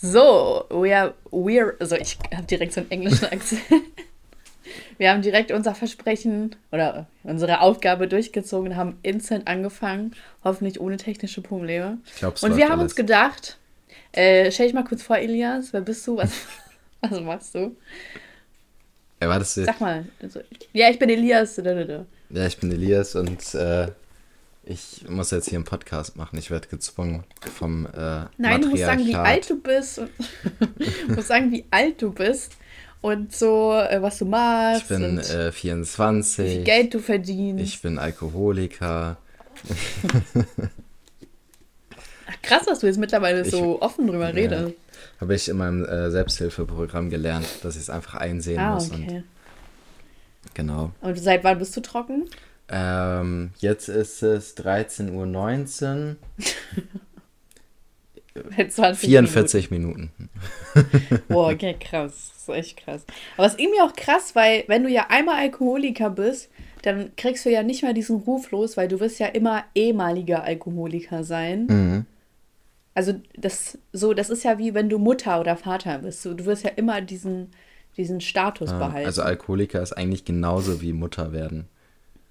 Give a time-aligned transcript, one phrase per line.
[0.00, 3.62] So, we are, we're, also ich habe direkt so einen englischen Akzent.
[4.96, 10.14] Wir haben direkt unser Versprechen oder unsere Aufgabe durchgezogen, haben instant angefangen,
[10.44, 11.98] hoffentlich ohne technische Probleme.
[12.06, 12.92] Ich glaub, Und wir haben alles.
[12.92, 13.58] uns gedacht,
[14.12, 16.16] äh, stell dich mal kurz vor, Elias, wer bist du?
[16.16, 16.32] Was,
[17.00, 17.76] was machst du?
[19.20, 20.04] Ja, war das Sag mal.
[20.22, 20.40] Also,
[20.72, 21.56] ja, ich bin Elias.
[22.30, 23.88] Ja, ich bin Elias und äh,
[24.68, 26.38] ich muss jetzt hier einen Podcast machen.
[26.38, 27.24] Ich werde gezwungen
[27.56, 29.98] vom äh, Nein, du musst sagen, wie alt du bist.
[31.08, 32.52] du musst sagen, wie alt du bist
[33.00, 34.82] und so, äh, was du machst.
[34.82, 36.44] Ich bin äh, 24.
[36.44, 37.64] Wie viel Geld du verdienst.
[37.64, 39.16] Ich bin Alkoholiker.
[42.26, 44.74] Ach, krass, was du jetzt mittlerweile ich, so offen drüber ja, redest.
[45.18, 48.90] Habe ich in meinem äh, Selbsthilfeprogramm gelernt, dass ich es einfach einsehen ah, muss.
[48.90, 49.22] Okay.
[50.44, 50.92] Und, genau.
[51.00, 52.28] Und seit wann bist du trocken?
[52.70, 56.16] Ähm, jetzt ist es 13.19 Uhr.
[58.94, 60.10] 44 Minuten.
[60.74, 61.22] Minuten.
[61.28, 62.32] Boah, okay, krass.
[62.34, 63.04] Das ist echt krass.
[63.36, 66.50] Aber es ist irgendwie auch krass, weil wenn du ja einmal Alkoholiker bist,
[66.82, 70.44] dann kriegst du ja nicht mal diesen Ruf los, weil du wirst ja immer ehemaliger
[70.44, 71.66] Alkoholiker sein.
[71.66, 72.06] Mhm.
[72.94, 76.24] Also das so, das ist ja wie wenn du Mutter oder Vater bist.
[76.24, 77.50] Du, du wirst ja immer diesen,
[77.96, 79.06] diesen Status ah, behalten.
[79.06, 81.68] Also Alkoholiker ist eigentlich genauso wie Mutter werden.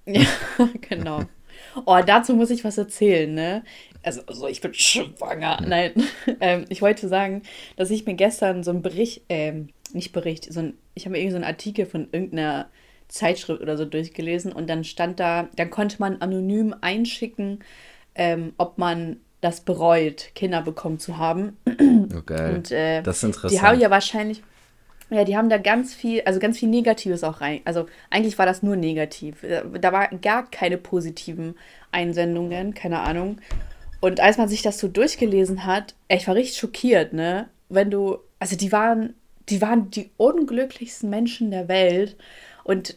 [0.08, 0.26] Ja,
[0.88, 1.22] genau.
[1.84, 3.62] Oh, dazu muss ich was erzählen, ne?
[4.02, 5.60] Also, also ich bin schwanger.
[5.66, 5.92] Nein,
[6.40, 7.42] ähm, ich wollte sagen,
[7.76, 11.18] dass ich mir gestern so einen Bericht, ähm, nicht Bericht, so ein, ich habe mir
[11.18, 12.68] irgendwie so einen Artikel von irgendeiner
[13.08, 17.60] Zeitschrift oder so durchgelesen und dann stand da, dann konnte man anonym einschicken,
[18.14, 21.56] ähm, ob man das bereut, Kinder bekommen zu haben.
[22.14, 22.54] Okay.
[22.54, 23.52] Und, äh, das ist interessant.
[23.52, 24.42] Die haben ja wahrscheinlich,
[25.10, 27.60] ja, die haben da ganz viel, also ganz viel Negatives auch rein.
[27.64, 29.44] Also eigentlich war das nur negativ.
[29.80, 31.56] Da war gar keine positiven
[31.92, 33.38] Einsendungen, keine Ahnung.
[34.00, 37.48] Und als man sich das so durchgelesen hat, ich war richtig schockiert, ne?
[37.68, 39.14] Wenn du, also die waren,
[39.48, 42.16] die waren die unglücklichsten Menschen der Welt.
[42.64, 42.96] Und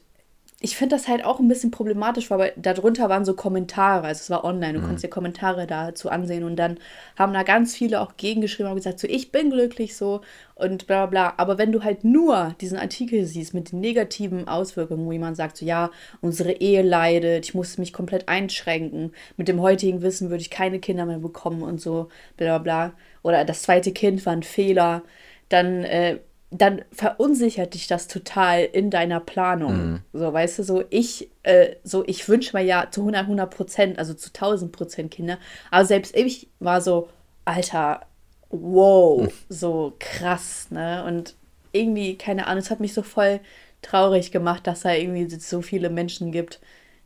[0.63, 4.29] ich finde das halt auch ein bisschen problematisch, weil darunter waren so Kommentare, also es
[4.29, 4.83] war online, du mhm.
[4.83, 6.77] konntest dir Kommentare dazu ansehen und dann
[7.17, 10.21] haben da ganz viele auch gegengeschrieben und gesagt, so ich bin glücklich so
[10.53, 11.33] und bla bla.
[11.37, 15.57] Aber wenn du halt nur diesen Artikel siehst mit den negativen Auswirkungen, wo jemand sagt,
[15.57, 15.89] so ja,
[16.21, 20.79] unsere Ehe leidet, ich muss mich komplett einschränken, mit dem heutigen Wissen würde ich keine
[20.79, 22.93] Kinder mehr bekommen und so, bla bla.
[23.23, 25.01] Oder das zweite Kind war ein Fehler,
[25.49, 26.19] dann äh,
[26.51, 29.73] dann verunsichert dich das total in deiner Planung.
[29.73, 29.99] Mhm.
[30.11, 33.99] So, weißt du, so ich, äh, so ich wünsche mir ja zu 100, 100 Prozent,
[33.99, 35.37] also zu 1000 Prozent Kinder.
[35.71, 37.07] Aber selbst ich war so,
[37.45, 38.01] Alter,
[38.49, 39.29] wow, mhm.
[39.47, 41.05] so krass, ne?
[41.05, 41.35] Und
[41.71, 43.39] irgendwie, keine Ahnung, es hat mich so voll
[43.81, 46.59] traurig gemacht, dass da irgendwie so viele Menschen gibt,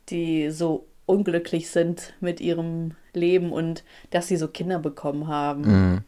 [0.08, 5.62] die so unglücklich sind mit ihrem Leben und dass sie so Kinder bekommen haben.
[5.62, 6.04] Mhm.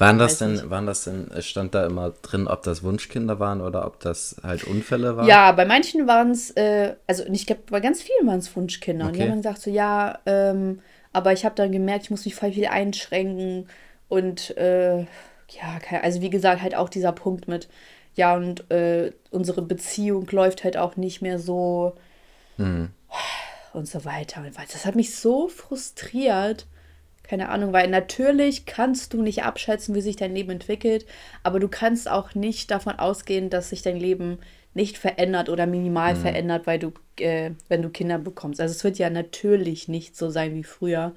[0.00, 3.86] Waren das denn, waren das denn, stand da immer drin, ob das Wunschkinder waren oder
[3.86, 5.26] ob das halt Unfälle waren?
[5.26, 9.04] Ja, bei manchen waren es, äh, also ich glaube, bei ganz vielen waren es Wunschkinder.
[9.04, 9.12] Okay.
[9.12, 10.80] Und die haben dann gesagt so, ja, ähm,
[11.12, 13.68] aber ich habe dann gemerkt, ich muss mich voll viel einschränken
[14.08, 17.68] und äh, ja, also wie gesagt, halt auch dieser Punkt mit,
[18.14, 21.94] ja, und äh, unsere Beziehung läuft halt auch nicht mehr so
[22.56, 22.88] mhm.
[23.74, 24.40] und so weiter.
[24.40, 26.66] Und das hat mich so frustriert.
[27.30, 31.06] Keine Ahnung, weil natürlich kannst du nicht abschätzen, wie sich dein Leben entwickelt,
[31.44, 34.38] aber du kannst auch nicht davon ausgehen, dass sich dein Leben
[34.74, 36.22] nicht verändert oder minimal mhm.
[36.22, 38.60] verändert, weil du, äh, wenn du Kinder bekommst.
[38.60, 41.12] Also es wird ja natürlich nicht so sein wie früher.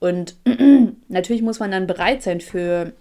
[0.00, 0.34] Und
[1.08, 2.92] natürlich muss man dann bereit sein für,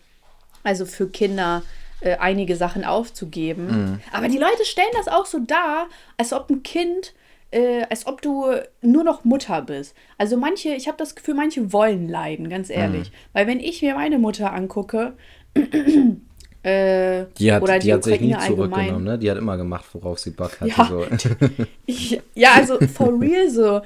[0.62, 1.64] also für Kinder
[2.02, 3.66] äh, einige Sachen aufzugeben.
[3.66, 4.00] Mhm.
[4.14, 7.16] Aber die Leute stellen das auch so dar, als ob ein Kind
[7.52, 8.46] äh, als ob du
[8.82, 9.96] nur noch Mutter bist.
[10.18, 13.12] Also manche, ich habe das Gefühl, manche wollen leiden, ganz ehrlich.
[13.12, 13.16] Mhm.
[13.34, 15.14] Weil wenn ich mir meine Mutter angucke,
[16.64, 19.20] äh, die hat, oder die, die hat sich nie zurückgenommen, ne?
[19.20, 20.72] Die hat immer gemacht, worauf sie Bock hatte.
[20.72, 21.06] Ja, so.
[21.86, 23.82] ich, ja, also for real so.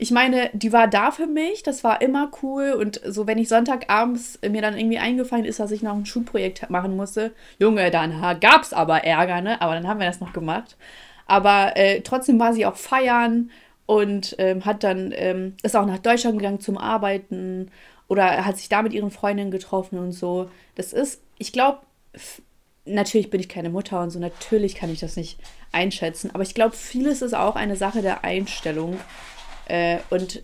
[0.00, 2.70] Ich meine, die war da für mich, das war immer cool.
[2.78, 6.70] Und so, wenn ich Sonntagabends mir dann irgendwie eingefallen ist, dass ich noch ein Schulprojekt
[6.70, 9.60] machen musste, Junge, dann gab es aber Ärger, ne?
[9.60, 10.76] Aber dann haben wir das noch gemacht.
[11.28, 13.50] Aber äh, trotzdem war sie auch feiern
[13.86, 17.70] und ähm, hat dann, ähm, ist auch nach Deutschland gegangen zum Arbeiten
[18.08, 20.50] oder hat sich da mit ihren Freundinnen getroffen und so.
[20.74, 21.80] Das ist, ich glaube,
[22.86, 25.38] natürlich bin ich keine Mutter und so, natürlich kann ich das nicht
[25.70, 28.98] einschätzen, aber ich glaube, vieles ist auch eine Sache der Einstellung.
[29.66, 30.42] Äh, und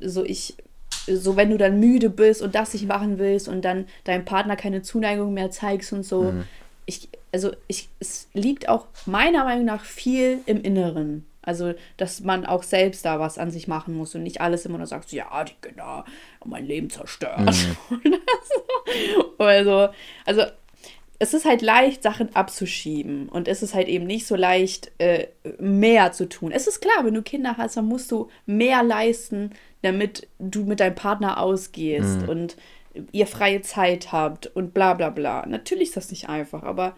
[0.00, 0.54] so ich,
[1.06, 4.54] so wenn du dann müde bist und das nicht machen willst und dann deinem Partner
[4.54, 6.44] keine Zuneigung mehr zeigst und so, mhm
[6.86, 11.26] ich, also ich, es liegt auch meiner Meinung nach viel im Inneren.
[11.42, 14.78] Also, dass man auch selbst da was an sich machen muss und nicht alles immer
[14.78, 16.04] nur sagt, ja, die Kinder
[16.40, 17.54] haben mein Leben zerstört.
[17.88, 18.16] Mhm.
[19.38, 19.88] also,
[20.24, 20.42] also,
[21.18, 23.28] es ist halt leicht, Sachen abzuschieben.
[23.28, 25.28] Und es ist halt eben nicht so leicht, äh,
[25.58, 26.52] mehr zu tun.
[26.52, 29.50] Es ist klar, wenn du Kinder hast, dann musst du mehr leisten,
[29.82, 32.28] damit du mit deinem Partner ausgehst Mhm.
[32.28, 32.56] und
[33.12, 35.44] ihr freie Zeit habt und bla bla bla.
[35.46, 36.96] Natürlich ist das nicht einfach, aber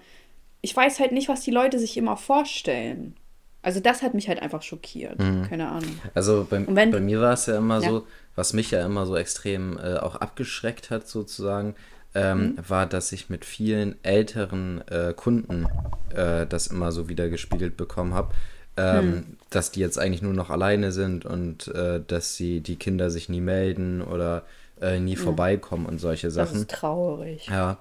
[0.61, 3.15] ich weiß halt nicht, was die Leute sich immer vorstellen.
[3.63, 5.19] Also das hat mich halt einfach schockiert.
[5.19, 5.99] Keine Ahnung.
[6.15, 7.89] Also bei, wenn- bei mir war es ja immer Ja.
[7.91, 8.07] so,
[8.37, 11.75] was mich ja immer so extrem äh, auch abgeschreckt hat sozusagen,
[12.15, 12.57] ähm, Mhm.
[12.69, 15.67] war, dass ich mit vielen älteren äh, Kunden
[16.15, 18.33] äh, das immer so wieder gespiegelt bekommen habe,
[18.77, 19.25] ähm, Hm.
[19.51, 23.29] dass die jetzt eigentlich nur noch alleine sind und äh, dass sie die Kinder sich
[23.29, 24.45] nie melden oder
[24.81, 26.63] äh, nie vorbeikommen und solche Das Sachen.
[26.63, 27.47] ist traurig.
[27.49, 27.79] Ja,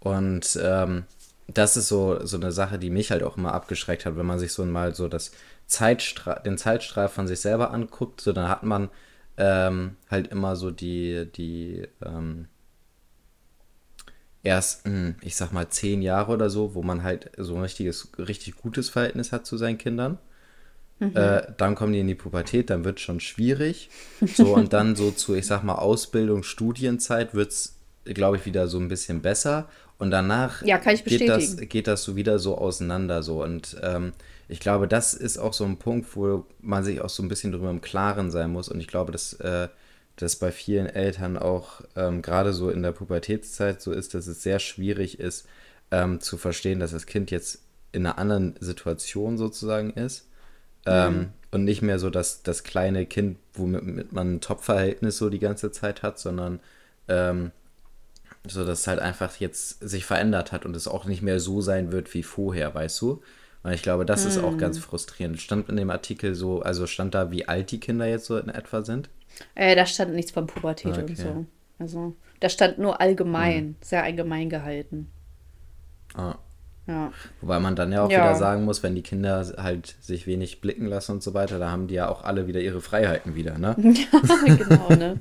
[0.00, 1.04] und ähm,
[1.48, 4.38] das ist so, so eine Sache, die mich halt auch immer abgeschreckt hat, wenn man
[4.38, 5.32] sich so mal so das
[5.66, 8.90] Zeitstra den Zeitstrahl von sich selber anguckt, so dann hat man
[9.36, 12.48] ähm, halt immer so die, die ähm,
[14.42, 18.56] ersten, ich sag mal, zehn Jahre oder so, wo man halt so ein richtiges, richtig
[18.56, 20.18] gutes Verhältnis hat zu seinen Kindern.
[21.00, 23.88] Äh, dann kommen die in die Pubertät, dann wird es schon schwierig.
[24.34, 28.66] So, und dann so zu, ich sag mal, Ausbildung, Studienzeit wird es, glaube ich, wieder
[28.66, 29.68] so ein bisschen besser.
[29.98, 33.22] Und danach Ja, geht, das, geht das so wieder so auseinander.
[33.22, 33.42] So.
[33.42, 34.12] Und ähm,
[34.48, 37.52] ich glaube, das ist auch so ein Punkt, wo man sich auch so ein bisschen
[37.52, 38.68] drüber im Klaren sein muss.
[38.68, 39.68] Und ich glaube, dass äh,
[40.16, 44.42] das bei vielen Eltern auch ähm, gerade so in der Pubertätszeit so ist, dass es
[44.42, 45.46] sehr schwierig ist,
[45.90, 47.62] ähm, zu verstehen, dass das Kind jetzt
[47.92, 50.28] in einer anderen Situation sozusagen ist.
[50.88, 55.30] Ähm, und nicht mehr so das, das kleine Kind, womit mit man ein Top-Verhältnis so
[55.30, 56.60] die ganze Zeit hat, sondern
[57.08, 57.52] ähm,
[58.46, 61.60] so, dass es halt einfach jetzt sich verändert hat und es auch nicht mehr so
[61.60, 63.22] sein wird wie vorher, weißt du?
[63.62, 65.40] Und ich glaube, das ist auch ganz frustrierend.
[65.40, 68.48] Stand in dem Artikel so, also stand da, wie alt die Kinder jetzt so in
[68.48, 69.10] etwa sind?
[69.54, 71.00] Äh, da stand nichts von Pubertät Okay.
[71.02, 71.46] und so.
[71.78, 75.10] Also, da stand nur allgemein, sehr allgemein gehalten.
[76.14, 76.36] Ah.
[76.88, 77.12] Ja.
[77.42, 78.24] Wobei man dann ja auch Ja.
[78.24, 81.70] wieder sagen muss, wenn die Kinder halt sich wenig blicken lassen und so weiter, da
[81.70, 83.76] haben die ja auch alle wieder ihre Freiheiten wieder, ne?
[84.46, 85.20] genau, ne?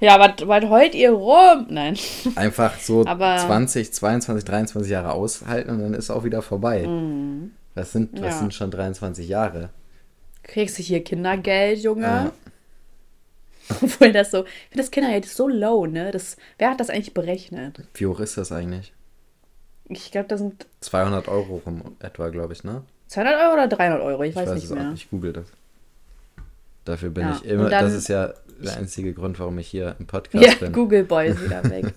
[0.00, 1.66] Ja, was, heult ihr rum?
[1.68, 1.96] Nein.
[2.34, 6.88] Einfach so Aber- 20, 22, 23 Jahre aushalten und dann ist auch wieder vorbei.
[7.74, 8.24] Was sind, was Mhm.
[8.24, 8.32] Ja.
[8.32, 9.68] sind schon 23 Jahre?
[10.42, 12.02] Kriegst du hier Kindergeld, Junge?
[12.02, 12.32] Ja.
[13.82, 16.10] Obwohl das so, ich finde das Kindergeld ist so low, ne?
[16.10, 17.80] Das, wer hat das eigentlich berechnet?
[17.94, 18.92] Wie hoch ist das eigentlich?
[19.94, 22.82] Ich glaube, das sind 200 Euro rum etwa, glaube ich, ne?
[23.08, 24.90] 200 Euro oder 300 Euro, ich weiß, es nicht auch mehr.
[24.90, 25.04] nicht.
[25.04, 25.46] Ich google das.
[26.84, 29.96] Dafür bin Ja, ich immer, dann- das ist ja der einzige Grund, warum ich hier
[29.98, 30.72] im Podcast Ja, bin.
[30.72, 31.92] Google Boy ist wieder weg.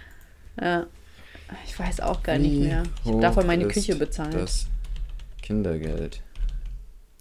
[0.60, 0.86] ja.
[1.64, 2.82] Ich weiß auch gar nicht mehr.
[3.04, 4.34] Ich habe davon meine Küche bezahlt.
[4.34, 4.66] Das
[5.42, 6.20] Kindergeld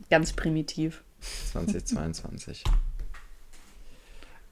[0.09, 1.03] Ganz primitiv.
[1.51, 2.63] 2022.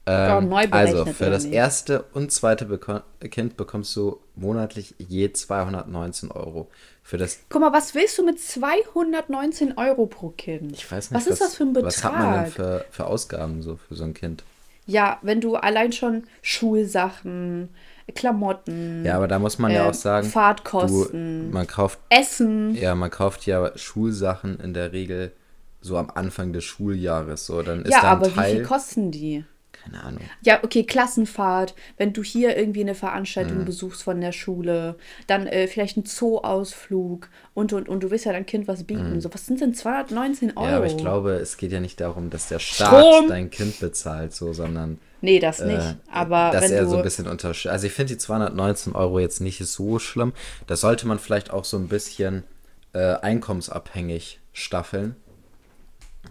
[0.06, 1.54] Ja, ähm, neu also für das nicht?
[1.54, 6.68] erste und zweite Beko Kind bekommst du monatlich je 219 Euro.
[7.02, 10.72] Für das, Guck mal, was willst du mit 219 Euro pro Kind?
[10.72, 11.86] ich weiß nicht, was ist das für ein Betrag?
[11.88, 14.42] Was hat man denn für, für Ausgaben so für so ein Kind?
[14.86, 17.70] Ja, wenn du allein schon Schulsachen,
[18.14, 22.74] Klamotten, Ja, aber da muss man ja äh, auch sagen, Fahrtkosten, du, man kauft Essen.
[22.74, 25.32] Ja, man kauft ja Schulsachen in der Regel
[25.80, 27.46] so am Anfang des Schuljahres.
[27.46, 28.56] So, dann ist Ja, da ein aber wie Teil.
[28.56, 29.44] viel kosten die?
[29.84, 30.22] Keine Ahnung.
[30.42, 33.64] Ja, okay, Klassenfahrt, wenn du hier irgendwie eine Veranstaltung Mhm.
[33.66, 34.96] besuchst von der Schule,
[35.26, 39.20] dann äh, vielleicht ein Zoo-Ausflug und, und, und du willst ja deinem Kind was bieten.
[39.20, 40.64] So, was sind denn 219 Euro?
[40.66, 40.70] Mhm.
[40.70, 43.28] Ja, aber ich glaube, es geht ja nicht darum, dass der Staat Strom.
[43.28, 45.78] dein Kind bezahlt, so, sondern Nee, das nicht.
[45.78, 47.70] äh, aber dass er so ein bisschen unterschied.
[47.70, 50.32] Also ich finde die 219 Euro jetzt nicht so schlimm.
[50.66, 52.44] Das sollte man vielleicht auch so ein bisschen
[52.92, 55.16] äh, einkommensabhängig staffeln.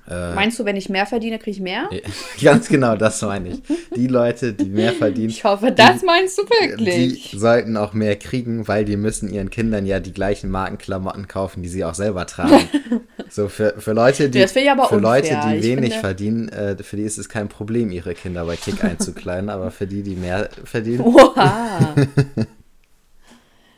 [0.09, 1.89] Äh, meinst du, wenn ich mehr verdiene, kriege ich mehr?
[2.43, 3.61] Ganz genau, das meine ich.
[3.95, 7.35] Die Leute, die mehr verdienen, Ich hoffe, das meinst du Die wirklich.
[7.37, 11.69] sollten auch mehr kriegen, weil die müssen ihren Kindern ja die gleichen Markenklamotten kaufen, die
[11.69, 12.67] sie auch selber tragen.
[13.29, 14.59] so für, für Leute, die, für
[14.99, 15.51] Leute, unfair.
[15.53, 18.57] die Ich wenig finde- verdienen, äh, für die ist es kein Problem, ihre Kinder bei
[18.57, 21.95] Kick einzukleiden, aber für die, die mehr verdienen, Oha.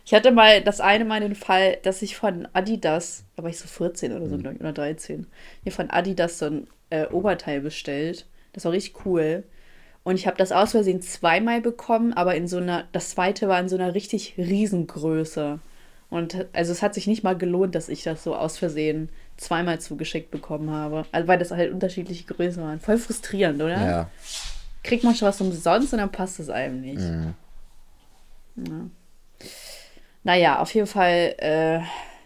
[0.06, 3.58] Ich hatte mal das eine Mal den Fall, dass ich von Adidas, da war ich
[3.60, 4.30] so 14 oder Mhm.
[4.44, 5.26] so, ich, oder 13,
[5.64, 8.28] hier von Adidas so ein äh, Oberteil bestellt.
[8.54, 9.44] Das war richtig cool.
[10.04, 13.60] Und ich habe das aus Versehen zweimal bekommen, aber in so einer, das zweite war
[13.60, 15.60] in so einer richtig Riesengröße.
[16.12, 19.80] Und also es hat sich nicht mal gelohnt, dass ich das so aus Versehen zweimal
[19.82, 21.06] zugeschickt bekommen habe.
[21.12, 22.80] Also weil das halt unterschiedliche Größen waren.
[22.80, 23.86] Voll frustrierend, oder?
[23.86, 24.10] ja.
[24.84, 27.02] kriegt man schon was umsonst und dann passt es einem nicht.
[27.02, 27.34] Mhm.
[28.68, 28.86] Ja.
[30.26, 31.80] Naja, auf jeden Fall, äh,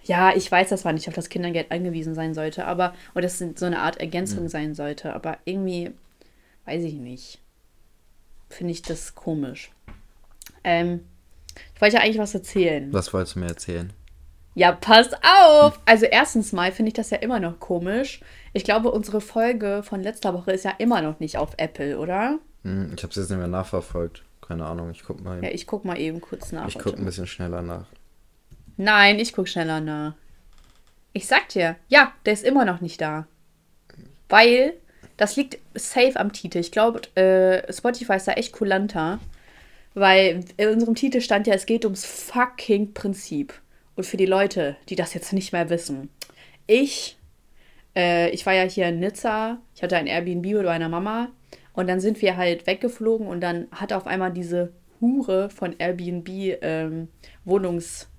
[0.06, 3.38] ja, ich weiß, dass man nicht auf das Kindergeld angewiesen sein sollte, aber, oder das
[3.38, 5.92] so eine Art Ergänzung sein sollte, aber irgendwie,
[6.66, 7.40] weiß ich nicht,
[8.50, 9.72] finde ich das komisch.
[10.64, 11.02] Ähm,
[11.76, 12.92] Ich wollte ja eigentlich was erzählen.
[12.94, 13.92] Was wolltest du mir erzählen?
[14.56, 15.80] Ja, pass auf!
[15.86, 18.22] Also erstens mal finde ich das ja immer noch komisch.
[18.54, 22.40] Ich glaube, unsere Folge von letzter Woche ist ja immer noch nicht auf Apple, oder?
[22.64, 24.24] Hm, ich habe es jetzt nicht mehr nachverfolgt.
[24.50, 25.44] Keine Ahnung, ich guck mal.
[25.44, 26.68] Ja, ich guck mal eben kurz nach.
[26.68, 27.86] ich gucke ein bisschen schneller nach.
[28.78, 30.16] Nein, ich guck schneller nach.
[31.14, 33.28] Ich sag dir, ja, der ist immer noch nicht da.
[34.28, 34.74] Weil,
[35.18, 36.58] das liegt safe am Titel.
[36.58, 39.20] Ich glaube, äh, Spotify ist da echt kulanter.
[39.94, 43.54] Weil in unserem Titel stand ja, es geht ums fucking Prinzip.
[43.96, 46.10] Und für die Leute, die das jetzt nicht mehr wissen.
[46.66, 47.20] Ich,
[47.96, 49.60] äh, ich war ja hier in Nizza.
[49.76, 51.30] Ich hatte ein Airbnb mit meiner Mama.
[51.74, 56.30] Und dann sind wir halt weggeflogen und dann hat auf einmal diese Hure von Airbnb
[56.62, 57.08] ähm,
[57.46, 58.10] Wohnungs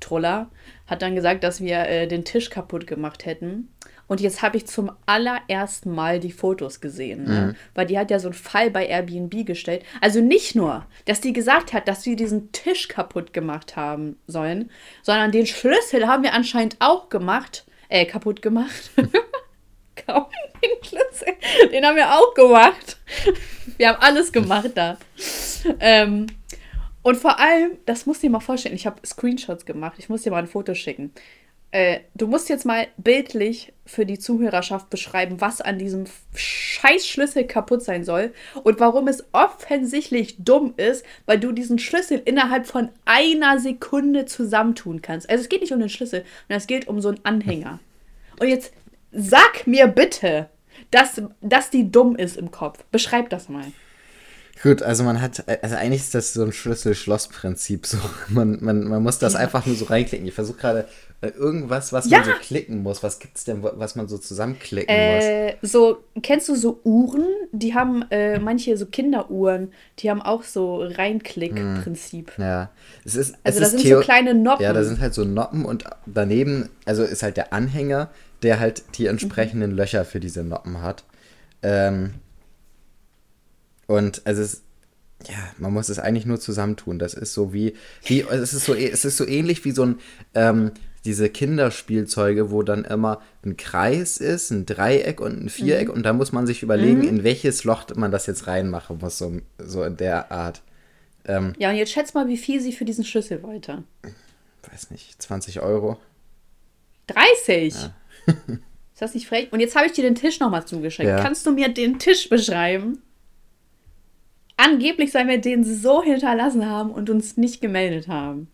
[0.00, 0.50] Troller
[0.86, 3.68] hat dann gesagt, dass wir äh, den Tisch kaputt gemacht hätten.
[4.08, 7.24] Und jetzt habe ich zum allerersten Mal die Fotos gesehen.
[7.24, 7.56] Ne?
[7.74, 9.84] Weil die hat ja so einen Fall bei Airbnb gestellt.
[10.00, 14.70] Also nicht nur, dass die gesagt hat, dass wir diesen Tisch kaputt gemacht haben sollen,
[15.02, 17.66] sondern den Schlüssel haben wir anscheinend auch gemacht.
[17.88, 18.90] Äh, kaputt gemacht.
[20.06, 20.26] Kaum
[20.62, 21.70] den.
[21.70, 22.98] Den haben wir auch gemacht.
[23.76, 24.98] Wir haben alles gemacht da.
[25.80, 26.26] Ähm,
[27.02, 30.22] und vor allem, das musst du dir mal vorstellen, ich habe Screenshots gemacht, ich muss
[30.22, 31.12] dir mal ein Foto schicken.
[31.72, 37.82] Äh, du musst jetzt mal bildlich für die Zuhörerschaft beschreiben, was an diesem Scheißschlüssel kaputt
[37.82, 43.58] sein soll und warum es offensichtlich dumm ist, weil du diesen Schlüssel innerhalb von einer
[43.58, 45.28] Sekunde zusammentun kannst.
[45.28, 47.80] Also es geht nicht um den Schlüssel, sondern es geht um so einen Anhänger.
[48.38, 48.72] Und jetzt
[49.16, 50.48] sag mir bitte,
[50.90, 52.84] dass, dass die dumm ist im Kopf.
[52.92, 53.64] Beschreib das mal.
[54.62, 57.84] Gut, also man hat, also eigentlich ist das so ein Schlüssel-Schloss-Prinzip.
[57.86, 57.98] So.
[58.28, 60.26] Man, man, man muss das einfach nur so reinklicken.
[60.26, 60.88] Ich versuche gerade
[61.20, 62.20] äh, irgendwas, was Ja.
[62.20, 63.02] man so klicken muss.
[63.02, 67.26] Was gibt's denn, was man so zusammenklicken Äh, so, kennst du so Uhren?
[67.52, 72.32] Die haben äh, manche so Kinderuhren, die haben auch so Reinklick-Prinzip.
[72.38, 72.44] muss?
[72.44, 72.70] Ja.
[73.04, 74.62] Es ist, Also es da ist sind Theo- so kleine Noppen.
[74.62, 78.10] Ja, da sind halt so Noppen und daneben, also ist halt der Anhänger,
[78.42, 79.76] der halt die entsprechenden Mhm.
[79.76, 81.04] Löcher für diese Noppen hat.
[81.62, 82.14] Ähm,
[83.86, 84.62] und also es,
[85.28, 86.98] ja, man muss es eigentlich nur zusammentun.
[86.98, 87.74] Das ist so wie,
[88.04, 89.98] wie es ist so, es ist so ähnlich wie so ein,
[90.34, 90.72] ähm,
[91.04, 96.12] diese Kinderspielzeuge, wo dann immer ein Kreis ist, ein Dreieck und ein Viereck und da
[96.12, 97.08] muss man sich überlegen, Mhm.
[97.08, 100.62] in welches Loch man das jetzt reinmachen muss, so, so in der Art.
[101.24, 103.84] Ähm, Ja, und jetzt schätz mal, wie viel sie für diesen Schlüssel wollte.
[104.70, 105.96] weiß nicht, 20 Euro.
[107.06, 107.72] 30!
[108.26, 109.52] Ist das nicht frech?
[109.52, 111.08] Und jetzt habe ich dir den Tisch nochmal zugeschickt.
[111.08, 111.20] Ja.
[111.20, 113.02] Kannst du mir den Tisch beschreiben?
[114.56, 118.48] Angeblich sollen wir den so hinterlassen haben und uns nicht gemeldet haben.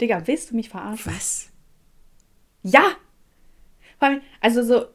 [0.00, 1.12] Digga, willst du mich verarschen?
[1.12, 1.50] Was?
[2.62, 2.92] Ja!
[4.40, 4.86] Also so,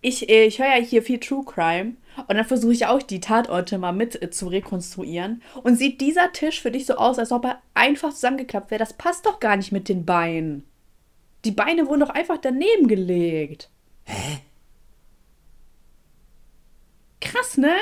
[0.00, 1.94] ich, äh, ich höre ja hier viel True Crime
[2.28, 5.42] und dann versuche ich auch die Tatorte mal mit äh, zu rekonstruieren.
[5.62, 8.78] Und sieht dieser Tisch für dich so aus, als ob er einfach zusammengeklappt wäre?
[8.78, 10.64] Das passt doch gar nicht mit den Beinen.
[11.46, 13.70] Die Beine wurden doch einfach daneben gelegt.
[14.04, 14.38] Hä?
[17.20, 17.74] Krass, ne?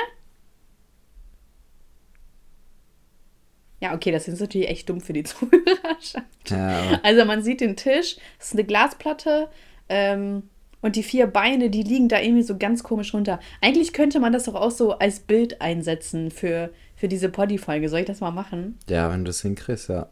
[3.81, 6.25] Ja, okay, das ist natürlich echt dumm für die Zuhörerschaft.
[6.47, 9.49] Ja, Also man sieht den Tisch, es ist eine Glasplatte
[9.89, 10.43] ähm,
[10.81, 13.39] und die vier Beine, die liegen da irgendwie so ganz komisch runter.
[13.61, 17.89] Eigentlich könnte man das doch auch so als Bild einsetzen für, für diese Poddy-Folge.
[17.89, 18.77] Soll ich das mal machen?
[18.87, 20.07] ja, wenn du es hinkriegst, ja.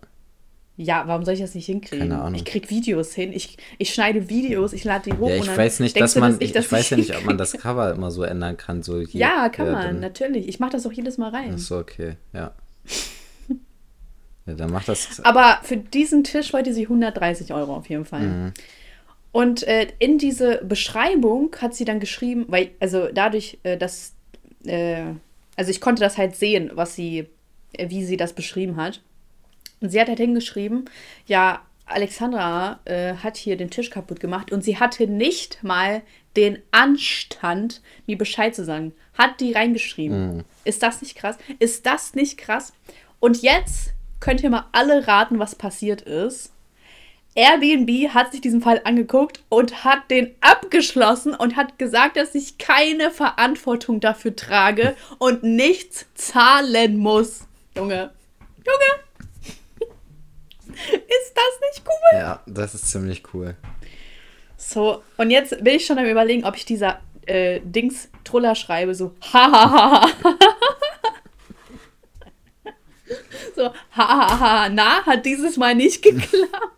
[0.75, 2.09] Ja, warum soll ich das nicht hinkriegen?
[2.09, 2.35] Keine Ahnung.
[2.35, 5.45] Ich krieg Videos hin, ich, ich schneide Videos, ich lade die hoch Ja, und ich
[5.47, 7.53] dann weiß nicht, dass man, ich, ich, das ich weiß ja nicht, ob man das
[7.53, 8.81] Cover immer so ändern kann.
[8.81, 10.47] So hier, Ja, kann ja, man, dann- natürlich.
[10.47, 11.51] Ich mache das auch jedes Mal rein.
[11.55, 12.53] Ach so, okay, ja.
[14.45, 15.21] Ja, dann macht das.
[15.23, 18.21] Aber für diesen Tisch wollte sie 130 Euro auf jeden Fall.
[18.21, 18.53] Mhm.
[19.31, 24.13] Und äh, in diese Beschreibung hat sie dann geschrieben, weil, also dadurch, äh, dass,
[24.65, 25.05] äh,
[25.55, 27.27] also ich konnte das halt sehen, was sie,
[27.71, 29.01] äh, wie sie das beschrieben hat.
[29.83, 30.85] Und sie hat halt hingeschrieben,
[31.25, 36.01] ja, Alexandra äh, hat hier den Tisch kaputt gemacht und sie hatte nicht mal
[36.37, 38.93] den Anstand, mir Bescheid zu sagen.
[39.17, 40.45] Hat die reingeschrieben.
[40.63, 41.37] Ist das nicht krass?
[41.59, 42.71] Ist das nicht krass?
[43.19, 46.53] Und jetzt könnt ihr mal alle raten, was passiert ist.
[47.35, 52.57] Airbnb hat sich diesen Fall angeguckt und hat den abgeschlossen und hat gesagt, dass ich
[52.57, 57.41] keine Verantwortung dafür trage und nichts zahlen muss.
[57.75, 58.11] Junge,
[58.65, 59.03] Junge,
[60.91, 62.19] ist das nicht cool?
[62.19, 63.55] Ja, das ist ziemlich cool.
[64.57, 68.95] So, und jetzt bin ich schon am überlegen, ob ich dieser äh, Dings Truller schreibe,
[68.95, 70.07] so hahaha.
[73.55, 76.73] so hahaha, na, hat dieses Mal nicht geklappt.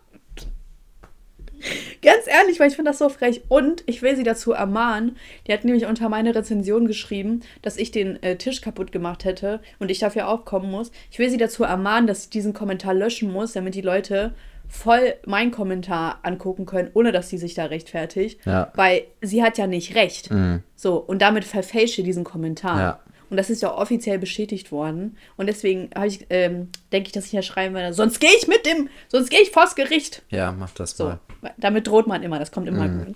[2.02, 3.42] Ganz ehrlich, weil ich finde das so frech.
[3.48, 5.16] Und ich will sie dazu ermahnen.
[5.46, 9.60] Die hat nämlich unter meine Rezension geschrieben, dass ich den äh, Tisch kaputt gemacht hätte
[9.78, 10.90] und ich dafür aufkommen muss.
[11.10, 14.34] Ich will sie dazu ermahnen, dass sie diesen Kommentar löschen muss, damit die Leute
[14.68, 18.44] voll meinen Kommentar angucken können, ohne dass sie sich da rechtfertigt.
[18.44, 18.72] Ja.
[18.74, 20.30] Weil sie hat ja nicht recht.
[20.30, 20.62] Mhm.
[20.74, 22.78] So, und damit verfälsche diesen Kommentar.
[22.78, 23.00] Ja.
[23.30, 25.16] Und das ist ja offiziell bestätigt worden.
[25.36, 28.66] Und deswegen ich, ähm, denke ich, dass ich ja schreiben werde, sonst gehe ich mit
[28.66, 30.22] dem, sonst gehe ich vors Gericht.
[30.30, 31.20] Ja, mach das So, mal.
[31.56, 33.14] damit droht man immer, das kommt immer gut.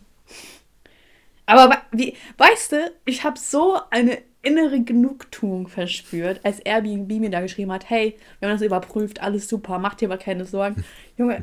[1.47, 7.41] Aber wie, weißt du, ich habe so eine innere Genugtuung verspürt, als Airbnb mir da
[7.41, 10.85] geschrieben hat, hey, wir haben das überprüft, alles super, mach dir aber keine Sorgen.
[11.19, 11.43] Junge,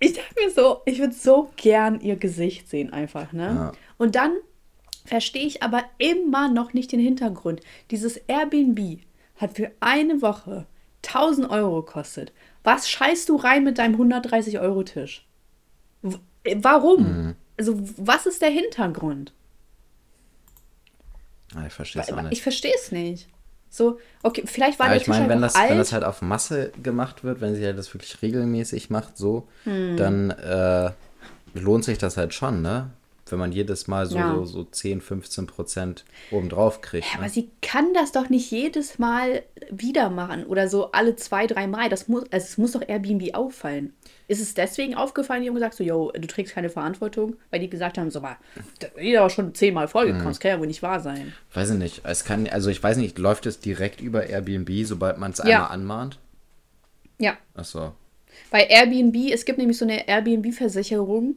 [0.00, 3.44] ich dachte mir so, ich würde so gern ihr Gesicht sehen einfach, ne?
[3.44, 3.72] Ja.
[3.96, 4.32] Und dann
[5.08, 7.60] verstehe ich aber immer noch nicht den Hintergrund.
[7.90, 9.00] Dieses Airbnb
[9.36, 10.66] hat für eine Woche
[11.06, 12.32] 1000 Euro gekostet.
[12.64, 15.24] Was scheißt du rein mit deinem 130-Euro-Tisch?
[16.02, 17.34] W- äh, Warum?
[17.56, 19.32] Also, was ist der Hintergrund?
[21.54, 22.42] Ah, ich verstehe es auch Ich nicht.
[22.42, 23.28] verstehe es nicht.
[23.70, 25.70] So, okay, vielleicht war Aber der ich Tisch meine, wenn das, alt.
[25.70, 29.46] wenn das halt auf Masse gemacht wird, wenn sie halt das wirklich regelmäßig macht, so,
[29.64, 29.96] Hm.
[29.96, 30.90] dann äh,
[31.54, 32.90] lohnt sich das halt schon, ne?
[33.32, 34.34] Wenn man jedes Mal so, Ja.
[34.36, 37.06] so, so 10, 15 Prozent obendrauf kriegt.
[37.06, 37.18] Ja, ne?
[37.20, 41.66] aber sie kann das doch nicht jedes Mal wieder machen oder so alle zwei, drei
[41.66, 41.88] Mal.
[41.88, 43.92] Das muss, also es muss doch Airbnb auffallen.
[44.28, 47.70] Ist es deswegen aufgefallen, die haben gesagt, so, yo, du trägst keine Verantwortung, weil die
[47.70, 50.28] gesagt haben, so, ist ja auch schon zehnmal vorgekommen, Mhm.
[50.28, 51.32] das kann ja wohl nicht wahr sein.
[51.54, 52.02] Weiß ich nicht.
[52.04, 55.44] Es kann, also ich weiß nicht, läuft es direkt über Airbnb, sobald man es Ja.
[55.44, 56.18] einmal anmahnt?
[57.18, 57.92] Ja, Achso.
[58.50, 61.36] Bei Airbnb, es gibt nämlich so eine Airbnb-Versicherung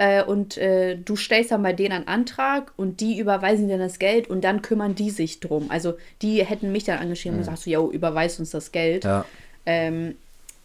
[0.00, 3.98] äh, und äh, du stellst dann bei denen einen Antrag und die überweisen dir das
[3.98, 5.70] Geld und dann kümmern die sich drum.
[5.70, 9.04] Also die hätten mich dann angeschrieben und gesagt so, yo, überweist uns das Geld.
[9.04, 9.26] Ja.
[9.66, 10.14] Ähm,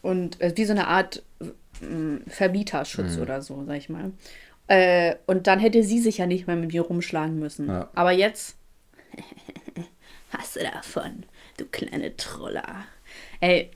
[0.02, 4.12] und äh, wie so eine Art äh, Verbieterschutz oder so, sag ich mal.
[4.68, 7.68] Äh, und dann hätte sie sich ja nicht mehr mit mir rumschlagen müssen.
[7.68, 7.90] Ja.
[7.94, 8.56] Aber jetzt
[10.30, 11.24] hast du davon,
[11.58, 12.86] du kleine Troller.
[13.42, 13.70] Ey,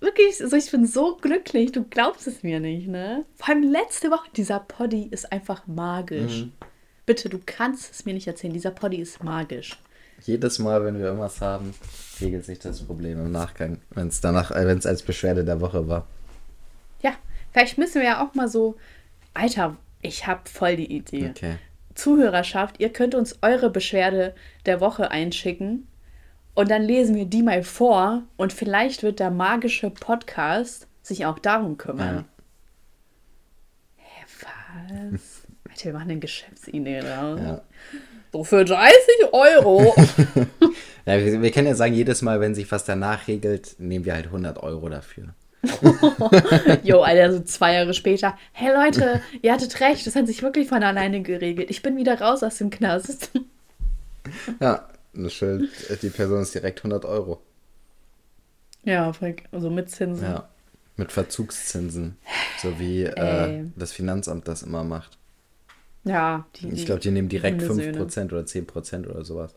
[0.00, 3.24] wirklich, also ich bin so glücklich, du glaubst es mir nicht, ne?
[3.36, 6.46] Vor allem letzte Woche, dieser Poddy ist einfach magisch.
[7.06, 9.78] Bitte, du kannst es mir nicht erzählen, dieser Poddy ist magisch.
[10.22, 11.74] Jedes Mal, wenn wir irgendwas haben,
[12.20, 15.60] regelt sich das Problem im Nachgang, wenn es danach, äh, wenn es als Beschwerde der
[15.60, 16.06] Woche war.
[17.00, 17.14] Ja,
[17.52, 18.76] vielleicht müssen wir ja auch mal so,
[19.34, 21.30] Alter, ich hab voll die Idee.
[21.30, 21.56] Okay.
[21.94, 24.34] Zuhörerschaft, ihr könnt uns eure Beschwerde
[24.66, 25.86] der Woche einschicken
[26.58, 31.38] und dann lesen wir die mal vor und vielleicht wird der magische Podcast sich auch
[31.38, 32.24] darum kümmern.
[33.96, 35.46] Hä, was?
[35.70, 37.40] Alter, wir machen eine Geschäftsidee draus.
[37.40, 37.60] Ja.
[38.32, 38.92] So für 30
[39.30, 39.94] Euro.
[41.06, 44.12] Ja, wir, wir können ja sagen, jedes Mal, wenn sich was danach regelt, nehmen wir
[44.12, 45.28] halt 100 Euro dafür.
[46.82, 48.36] Jo, Alter, so zwei Jahre später.
[48.52, 51.70] Hey Leute, ihr hattet recht, das hat sich wirklich von alleine geregelt.
[51.70, 53.30] Ich bin wieder raus aus dem Knast.
[54.60, 54.86] Ja,
[55.24, 57.40] das Schild, äh, die Person ist direkt 100 Euro.
[58.84, 59.12] Ja,
[59.52, 60.24] also mit Zinsen.
[60.24, 60.48] Ja.
[60.96, 62.16] Mit Verzugszinsen.
[62.60, 65.18] So wie äh, das Finanzamt das immer macht.
[66.04, 67.98] Ja, die, Ich glaube, die nehmen direkt Hundesöhne.
[68.04, 69.54] 5% oder 10% oder sowas.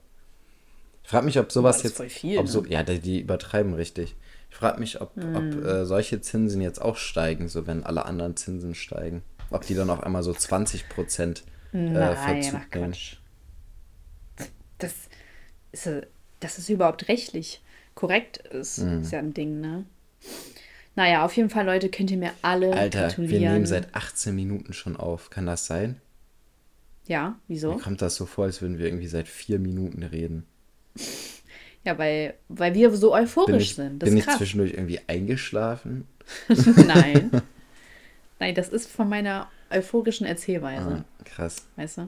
[1.04, 1.98] Ich frage mich, ob sowas jetzt.
[1.98, 2.52] voll viel, ob ne?
[2.52, 4.16] so, ja, die, übertreiben richtig.
[4.50, 5.36] Ich frage mich, ob, Hm.
[5.36, 9.24] ob äh, solche Zinsen jetzt auch steigen, so wenn alle anderen Zinsen steigen.
[9.50, 11.42] Ob die dann auf einmal so 20%
[11.74, 12.96] äh, Nein, Verzug ach nehmen.
[14.78, 14.94] Das
[15.72, 15.90] ist,
[16.40, 17.62] dass es überhaupt rechtlich
[17.96, 19.02] korrekt ist, Mhm.
[19.02, 19.86] ist ja ein Ding, ne?
[20.96, 23.54] Naja, auf jeden Fall, Leute, könnt ihr mir alle Alter, wir gratulieren.
[23.54, 25.30] nehmen seit 18 Minuten schon auf.
[25.30, 26.02] Kann das sein?
[27.08, 27.74] Ja, wieso?
[27.76, 30.46] Mir kommt das so vor, als würden wir irgendwie seit vier Minuten reden.
[31.84, 34.04] Ja, weil, weil wir so euphorisch Bin ich, sind.
[34.04, 36.08] Das bin ich zwischendurch irgendwie eingeschlafen?
[36.86, 37.32] Nein.
[38.40, 41.04] Nein, das ist von meiner euphorischen Erzählweise.
[41.20, 41.66] Ah, krass.
[41.78, 42.02] Weißt du?
[42.02, 42.08] Ja,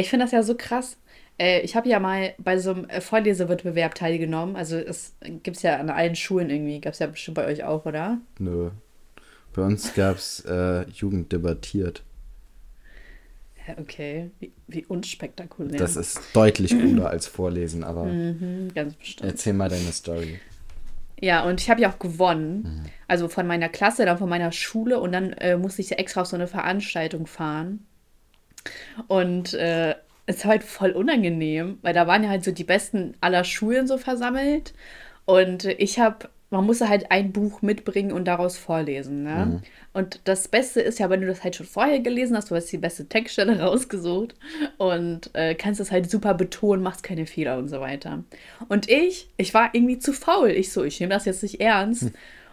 [0.00, 0.96] ich finde das ja so krass.
[1.40, 4.56] Äh, ich habe ja mal bei so einem äh, Vorlesewettbewerb teilgenommen.
[4.56, 6.80] Also es gibt es ja an allen Schulen irgendwie.
[6.80, 8.18] Gab es ja bestimmt bei euch auch, oder?
[8.38, 8.70] Nö.
[9.54, 12.02] Bei uns gab es äh, Jugend debattiert.
[13.78, 14.30] Okay.
[14.38, 15.78] Wie, wie unspektakulär.
[15.78, 19.30] Das ist deutlich cooler als Vorlesen, aber Mhm, ganz bestimmt.
[19.30, 20.40] erzähl mal deine Story.
[21.20, 22.62] Ja, und ich habe ja auch gewonnen.
[22.62, 22.90] Mhm.
[23.08, 25.00] Also von meiner Klasse, dann von meiner Schule.
[25.00, 27.86] Und dann äh, musste ich ja extra auf so eine Veranstaltung fahren.
[29.06, 29.94] Und äh,
[30.30, 33.86] es war halt voll unangenehm, weil da waren ja halt so die Besten aller Schulen
[33.88, 34.72] so versammelt.
[35.24, 39.24] Und ich habe, man musste halt ein Buch mitbringen und daraus vorlesen.
[39.24, 39.60] Ne?
[39.92, 42.70] Und das Beste ist ja, wenn du das halt schon vorher gelesen hast, du hast
[42.70, 44.36] die beste Textstelle rausgesucht
[44.78, 48.22] und äh, kannst das halt super betonen, machst keine Fehler und so weiter.
[48.68, 50.50] Und ich, ich war irgendwie zu faul.
[50.50, 52.12] Ich so, ich nehme das jetzt nicht ernst.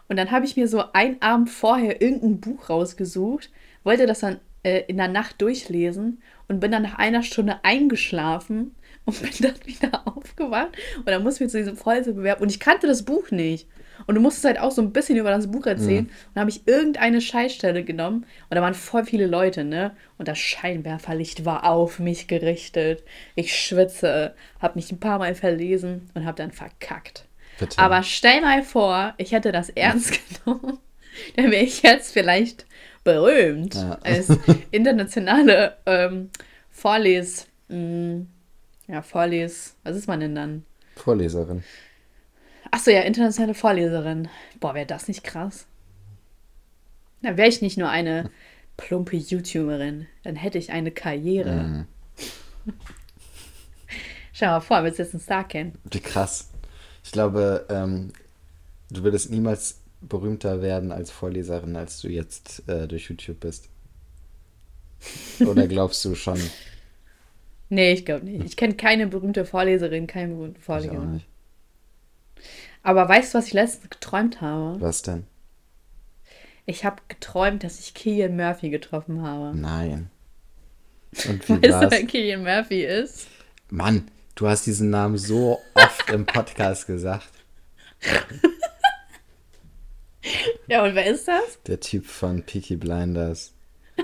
[0.10, 3.52] Und dann habe ich mir so einen Abend vorher irgendein Buch rausgesucht,
[3.84, 8.76] wollte das dann äh, in der Nacht durchlesen und bin dann nach einer Stunde eingeschlafen
[9.06, 10.78] und bin dann wieder aufgewacht.
[10.98, 12.42] Und dann musste ich mich zu diesem Vorlesung bewerben.
[12.42, 13.68] Und ich kannte das Buch nicht.
[14.06, 16.04] Und du musstest halt auch so ein bisschen über das Buch erzählen.
[16.04, 16.10] Mhm.
[16.10, 18.26] Und dann habe ich irgendeine Scheißstelle genommen.
[18.50, 19.96] Und da waren voll viele Leute, ne?
[20.18, 23.04] Und das Scheinwerferlicht war auf mich gerichtet.
[23.36, 27.26] Ich schwitze, habe mich ein paar Mal verlesen und habe dann verkackt.
[27.60, 27.80] Bitte.
[27.80, 30.78] Aber stell mal vor, ich hätte das ernst genommen.
[31.36, 32.66] Dann wäre ich jetzt vielleicht
[33.08, 33.98] berühmt ja.
[34.04, 34.30] als
[34.72, 36.30] internationale ähm,
[36.70, 37.48] Vorles...
[37.70, 38.28] Mh, mm,
[38.89, 39.76] ja, Vorles...
[39.84, 40.65] Was ist man denn dann?
[40.98, 41.63] Vorleserin.
[42.70, 44.28] Achso, ja, internationale Vorleserin.
[44.60, 45.67] Boah, wäre das nicht krass?
[47.22, 48.30] Dann wäre ich nicht nur eine
[48.76, 51.56] plumpe YouTuberin, dann hätte ich eine Karriere.
[51.56, 52.74] Mm.
[54.34, 55.78] Schau mal vor, willst du jetzt einen Star kennen?
[55.89, 56.50] Wie krass.
[57.04, 58.12] Ich glaube, ähm,
[58.91, 63.70] du würdest niemals berühmter werden als Vorleserin, als du jetzt äh, durch YouTube bist.
[65.40, 66.40] Oder glaubst du schon?
[67.70, 68.46] Nee, ich glaube nicht.
[68.46, 71.24] Ich kenne keine berühmte Vorleserin, keine berühmte Vorleserin.
[72.84, 74.80] Aber weißt du, was ich letztens geträumt habe?
[74.80, 75.26] Was denn?
[76.66, 79.58] Ich habe geträumt, dass ich Killian Murphy getroffen habe.
[79.58, 80.10] Nein.
[81.28, 83.28] Und wie weißt du, wer Killian Murphy ist?
[83.70, 87.30] Mann, du hast diesen Namen so oft im Podcast gesagt.
[90.67, 91.60] ja, und wer ist das?
[91.67, 93.53] Der Typ von Peaky Blinders.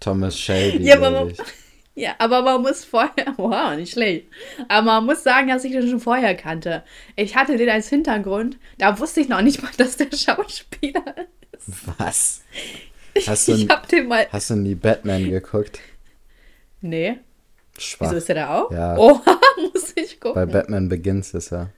[0.00, 1.38] Thomas Shelby, ja, glaube ich.
[1.96, 4.28] Ja, aber man muss vorher, wow, nicht schlecht.
[4.68, 6.82] Aber man muss sagen, dass ich den schon vorher kannte.
[7.14, 11.04] Ich hatte den als Hintergrund, da wusste ich noch nicht mal, dass der Schauspieler
[11.52, 11.88] ist.
[11.98, 12.42] Was?
[13.26, 14.28] Hast du, ich hab den mal.
[14.30, 15.80] Hast du nie Batman geguckt?
[16.80, 17.18] Nee.
[17.76, 18.06] Schwach.
[18.06, 18.70] Wieso ist der da auch?
[18.70, 18.96] Ja.
[18.96, 19.20] Oh,
[19.74, 20.36] muss ich gucken.
[20.36, 21.70] Bei Batman Begins ist er.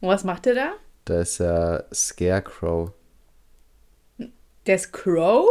[0.00, 0.72] Und was macht der da?
[1.06, 2.90] Da ist er Scarecrow.
[4.66, 5.46] Der ist Crow?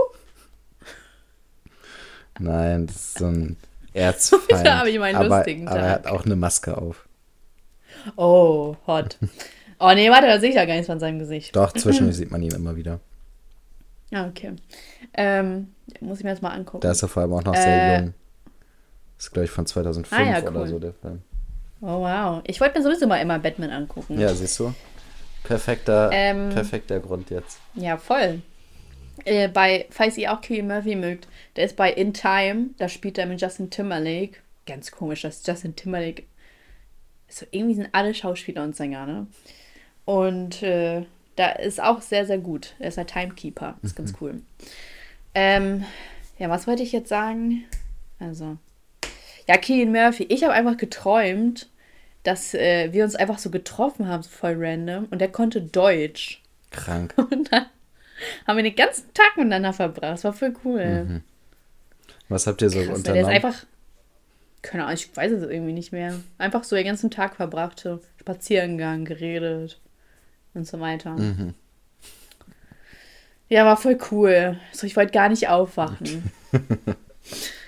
[2.40, 3.58] Nein, das ist so ein
[3.94, 4.66] Erzfeind.
[4.66, 5.76] da habe ich meinen aber, lustigen Tag.
[5.76, 7.08] Aber er hat auch eine Maske auf.
[8.16, 9.18] Oh, hot.
[9.78, 11.54] Oh nee, warte, da sehe ich ja gar nichts von seinem Gesicht.
[11.54, 13.02] Doch, zwischendurch sieht man ihn immer wieder.
[14.14, 14.54] Ah, okay.
[15.14, 16.80] Ähm, muss ich mir jetzt mal angucken.
[16.80, 18.14] Da ist er vor allem auch noch äh, sehr jung.
[19.18, 20.56] Das ist, glaube ich, von 2005 ah, ja, cool.
[20.56, 21.22] oder so der Film.
[21.82, 22.42] Oh, wow.
[22.46, 24.18] Ich wollte mir sowieso mal immer Batman angucken.
[24.18, 24.74] Ja, siehst du?
[25.46, 27.60] Perfekter, ähm, perfekter Grund jetzt.
[27.76, 28.42] Ja, voll.
[29.24, 33.18] Äh, bei, falls ihr auch Killian Murphy mögt, der ist bei In Time, da spielt
[33.18, 34.40] er mit Justin Timberlake.
[34.66, 36.24] Ganz komisch, dass Justin Timberlake.
[37.28, 39.28] So, irgendwie sind alle Schauspieler und Sänger, ne?
[40.06, 41.06] Und äh,
[41.36, 42.76] da ist auch sehr, sehr gut.
[42.80, 43.76] Er ist ein Timekeeper.
[43.82, 44.18] Ist ganz mhm.
[44.22, 44.42] cool.
[45.34, 45.86] Ähm,
[46.38, 47.66] ja, was wollte ich jetzt sagen?
[48.20, 48.58] Also.
[49.48, 50.24] Ja, Killian Murphy.
[50.24, 51.70] Ich habe einfach geträumt,
[52.26, 55.06] dass äh, wir uns einfach so getroffen haben, so voll random.
[55.12, 56.42] Und der konnte Deutsch.
[56.72, 57.14] Krank.
[57.32, 57.68] Und dann
[58.48, 60.14] haben wir den ganzen Tag miteinander verbracht.
[60.14, 61.04] Das war voll cool.
[61.04, 61.24] Mhm.
[62.28, 63.14] Was habt ihr so Krass, unternommen?
[63.14, 63.66] Der ist einfach,
[64.62, 66.16] keine Ahnung, ich weiß es irgendwie nicht mehr.
[66.38, 69.80] Einfach so den ganzen Tag verbracht, so spazieren gegangen, geredet
[70.56, 71.12] und so weiter.
[71.12, 71.54] Mhm.
[73.48, 74.60] Ja, war voll cool.
[74.72, 76.32] So, ich wollte gar nicht aufwachen.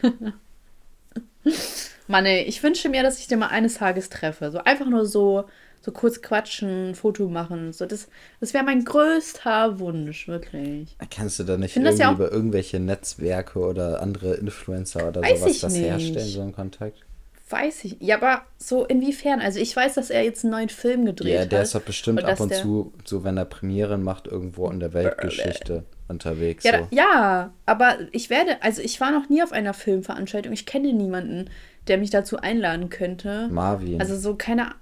[2.08, 4.52] Mann, ey, ich wünsche mir, dass ich den mal eines Tages treffe.
[4.52, 5.46] So einfach nur so
[5.82, 7.72] so kurz quatschen, Foto machen.
[7.72, 8.10] So, das
[8.42, 10.98] das wäre mein größter Wunsch, wirklich.
[11.10, 15.60] Kannst du da nicht irgendwie ja über irgendwelche Netzwerke oder andere Influencer oder weiß sowas
[15.60, 15.84] das nicht.
[15.84, 17.06] herstellen, so einen Kontakt?
[17.50, 17.96] Weiß ich.
[18.02, 19.40] Ja, aber so inwiefern?
[19.40, 21.44] Also ich weiß, dass er jetzt einen neuen Film gedreht hat.
[21.44, 24.82] Ja, der ist doch bestimmt ab und zu, so wenn er Premieren macht, irgendwo in
[24.82, 26.66] der Weltgeschichte unterwegs.
[26.66, 26.78] Ja, so.
[26.80, 30.52] da, ja, aber ich werde, also ich war noch nie auf einer Filmveranstaltung.
[30.52, 31.50] Ich kenne niemanden,
[31.88, 33.48] der mich dazu einladen könnte.
[33.50, 34.00] Marvin.
[34.00, 34.76] Also so keine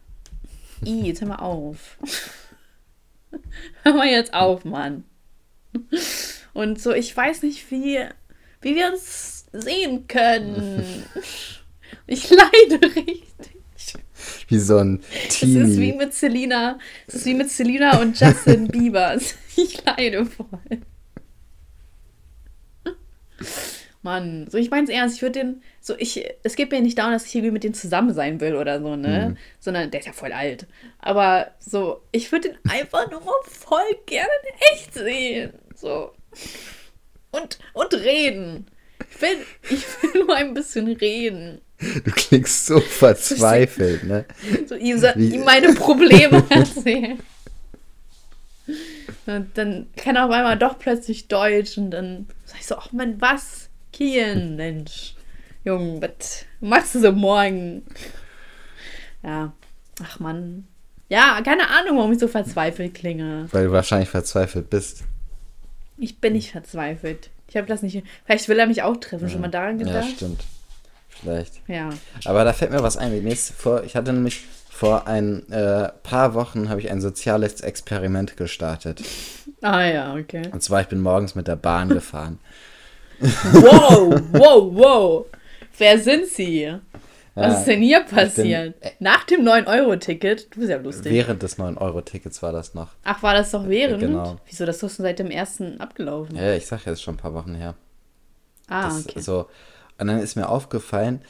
[0.86, 1.98] I, jetzt hör mal auf.
[3.84, 5.04] hör mal jetzt auf, Mann.
[6.54, 8.00] Und so, ich weiß nicht, wie,
[8.62, 10.84] wie wir uns sehen können.
[12.08, 13.56] Ich leide richtig.
[14.48, 15.62] Wie so ein Teenie.
[15.62, 16.78] Es ist wie mit Selina.
[17.08, 19.18] Es ist wie mit Selina und Justin Bieber.
[19.56, 20.82] Ich leide voll.
[24.06, 26.98] Mann, so ich meine es ernst, ich würde den, so ich, es geht mir nicht
[26.98, 29.32] darum, dass ich irgendwie mit dem zusammen sein will oder so, ne?
[29.32, 29.38] Mhm.
[29.60, 30.68] Sondern der ist ja voll alt.
[31.00, 35.54] Aber so, ich würde den einfach nur voll gerne in echt sehen.
[35.76, 36.12] So.
[37.32, 38.68] Und, und reden.
[39.10, 39.38] Ich will,
[39.70, 41.60] ich will nur ein bisschen reden.
[41.80, 44.26] Du klingst so verzweifelt, ne?
[44.68, 47.20] So ihm, ihm meine Probleme erzählen.
[49.26, 52.92] Und dann kann er auf einmal doch plötzlich Deutsch und dann sag ich so, ach
[52.92, 53.65] man, was?
[53.96, 55.16] Kian, Mensch.
[55.64, 57.84] Junge, was machst du so morgen?
[59.24, 59.54] Ja,
[60.04, 60.68] ach Mann.
[61.08, 63.48] Ja, keine Ahnung, warum ich so verzweifelt klinge.
[63.52, 65.04] Weil du wahrscheinlich verzweifelt bist.
[65.98, 67.30] Ich bin nicht verzweifelt.
[67.48, 68.04] Ich habe das nicht.
[68.26, 69.30] Vielleicht will er mich auch treffen.
[69.30, 70.10] Schon mal daran Ja, gedacht?
[70.18, 70.44] stimmt.
[71.08, 71.62] Vielleicht.
[71.70, 71.90] Ja.
[72.26, 73.24] Aber da fällt mir was ein.
[73.24, 78.36] Nächst, vor, ich hatte nämlich vor ein äh, paar Wochen habe ich ein soziales Experiment
[78.36, 79.02] gestartet.
[79.62, 80.42] Ah ja, okay.
[80.52, 82.40] Und zwar, ich bin morgens mit der Bahn gefahren.
[83.20, 85.26] Wow, wow, wow.
[85.78, 86.74] Wer sind Sie?
[87.34, 88.80] Was Ja, ist denn hier passiert?
[88.80, 90.54] bin- Nach dem 9-Euro-Ticket?
[90.56, 91.12] Du bist ja lustig.
[91.12, 92.90] Während des 9-Euro-Tickets war das noch.
[93.04, 94.00] Ach, war das doch während?
[94.00, 94.38] Genau.
[94.48, 96.36] Wieso, das ist schon seit dem ersten abgelaufen.
[96.38, 97.76] Ja, ich sag ja, ist schon ein paar Wochen her.
[98.70, 99.20] ah, Das, okay.
[99.20, 99.48] so.
[99.98, 101.22] Und dann ist mir aufgefallen,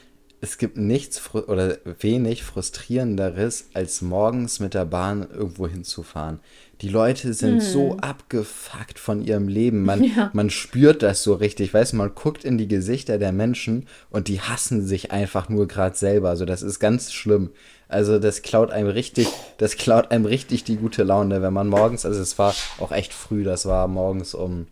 [0.41, 6.39] es gibt nichts oder wenig frustrierenderes, als morgens mit der Bahn irgendwo hinzufahren.
[6.81, 9.83] Die Leute sind so abgefuckt von ihrem Leben.
[9.83, 10.11] Man, Hm.
[10.15, 10.29] Ja.
[10.33, 11.73] man spürt das so richtig.
[11.73, 15.67] Weißt du, man guckt in die Gesichter der Menschen und die hassen sich einfach nur
[15.67, 16.29] gerade selber.
[16.29, 17.51] Also das ist ganz schlimm.
[17.87, 22.05] Also das klaut einem richtig, das klaut einem richtig die gute Laune, wenn man morgens,
[22.05, 24.67] also es war auch echt früh, das war morgens um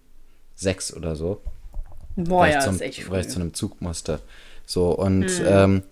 [0.56, 1.42] sechs oder so
[2.16, 3.34] Boah, ja, ich zum, ist echt weil ich früh.
[3.34, 4.20] zu einem Zug musste.
[4.66, 5.84] So, und ähm,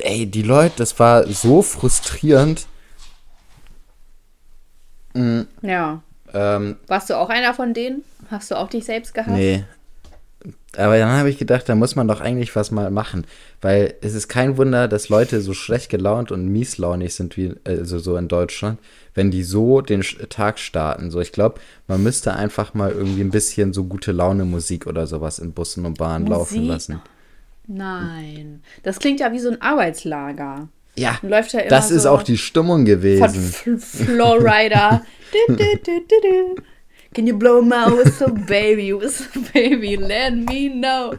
[0.00, 2.66] ey, die Leute, das war so frustrierend.
[5.14, 6.02] Ja.
[6.32, 8.04] Ähm, Warst du auch einer von denen?
[8.30, 9.36] Hast du auch dich selbst gehasst?
[9.36, 9.64] nee.
[10.76, 13.26] Aber dann habe ich gedacht, da muss man doch eigentlich was mal machen.
[13.60, 17.98] Weil es ist kein Wunder, dass Leute so schlecht gelaunt und mieslaunig sind, wie also
[17.98, 18.78] so in Deutschland,
[19.14, 21.10] wenn die so den Tag starten.
[21.10, 25.06] So, ich glaube, man müsste einfach mal irgendwie ein bisschen so gute Laune Musik oder
[25.06, 26.70] sowas in Bussen und Bahnen laufen Musik?
[26.70, 27.02] lassen.
[27.66, 28.62] Nein.
[28.82, 30.68] Das klingt ja wie so ein Arbeitslager.
[30.94, 33.52] Ja, Läuft ja das ist so auch die Stimmung Von gewesen.
[33.52, 35.02] Fl Flowrider.
[37.14, 41.14] Can you blow my whistle, baby, whistle, baby, let me know.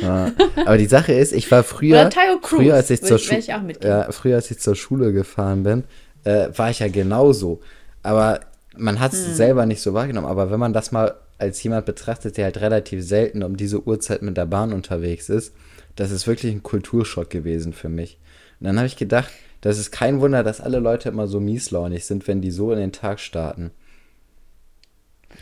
[0.00, 0.32] Ja.
[0.56, 2.08] Aber die Sache ist, ich war früher,
[2.42, 3.40] Cruz, früher als ich zur Schule,
[3.82, 5.84] ja, früher als ich zur Schule gefahren bin,
[6.24, 7.60] äh, war ich ja genauso.
[8.02, 8.40] Aber
[8.76, 9.34] man hat es Hm.
[9.34, 10.26] selber nicht so wahrgenommen.
[10.26, 14.22] Aber wenn man das mal als jemand betrachtet, der halt relativ selten um diese Uhrzeit
[14.22, 15.54] mit der Bahn unterwegs ist,
[15.94, 18.18] das ist wirklich ein Kulturschock gewesen für mich.
[18.60, 19.30] Und dann habe ich gedacht,
[19.60, 22.78] das ist kein Wunder, dass alle Leute immer so mieslaunig sind, wenn die so in
[22.78, 23.70] den Tag starten.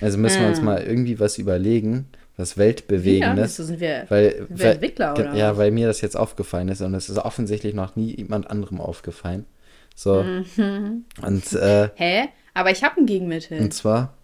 [0.04, 0.64] Also müssen wir uns Hm.
[0.66, 3.58] mal irgendwie was überlegen, was Ja, Weltbewegendes.
[3.58, 5.34] wieso sind wir, Weil, sind wir Entwickler, oder?
[5.34, 8.80] Ja, weil mir das jetzt aufgefallen ist und es ist offensichtlich noch nie jemand anderem
[8.80, 9.46] aufgefallen.
[9.96, 10.22] So.
[10.24, 11.04] Mhm.
[11.22, 12.28] Und, äh, Hä?
[12.52, 13.60] Aber ich habe ein Gegenmittel.
[13.60, 14.14] und zwar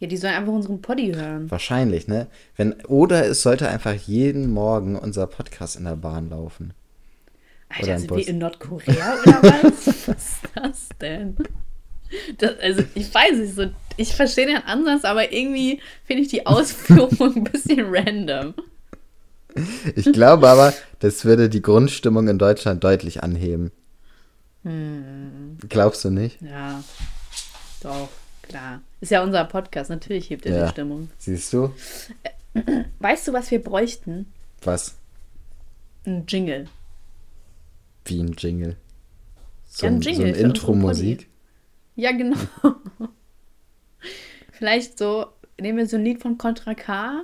[0.00, 1.50] Ja, die sollen einfach unseren Poddy hören.
[1.50, 2.26] wahrscheinlich, ne?
[2.56, 6.72] Wenn, oder es sollte einfach jeden Morgen unser Podcast in der Bahn laufen.
[7.70, 8.26] Oder Alter, im sind wir Bus.
[8.28, 9.86] in Nordkorea oder was?
[9.86, 11.36] was ist das denn?
[12.38, 13.66] Das, also, ich weiß nicht so.
[13.98, 18.54] Ich verstehe den Ansatz, aber irgendwie finde ich die Ausführung ein bisschen random.
[19.96, 23.72] Ich glaube aber, das würde die Grundstimmung in Deutschland deutlich anheben.
[24.62, 25.58] Hm.
[25.68, 26.40] Glaubst du nicht?
[26.40, 26.82] Ja,
[27.82, 28.08] doch,
[28.42, 28.82] klar.
[29.00, 30.64] Ist ja unser Podcast, natürlich hebt er Ja.
[30.66, 31.10] die Stimmung.
[31.18, 31.72] Siehst du?
[33.00, 34.26] Weißt du, was wir bräuchten?
[34.62, 34.96] Was?
[36.06, 36.68] Ein Jingle.
[38.04, 38.76] Wie ein Jingle.
[39.68, 41.28] So, Ja, ein ein, so Jingle ein Intro-Musik.
[41.96, 42.36] Ja, genau.
[44.58, 45.26] Vielleicht so,
[45.60, 47.22] nehmen wir so ein Lied von Contra K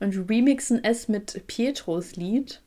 [0.00, 2.60] und remixen es mit Pietros Lied.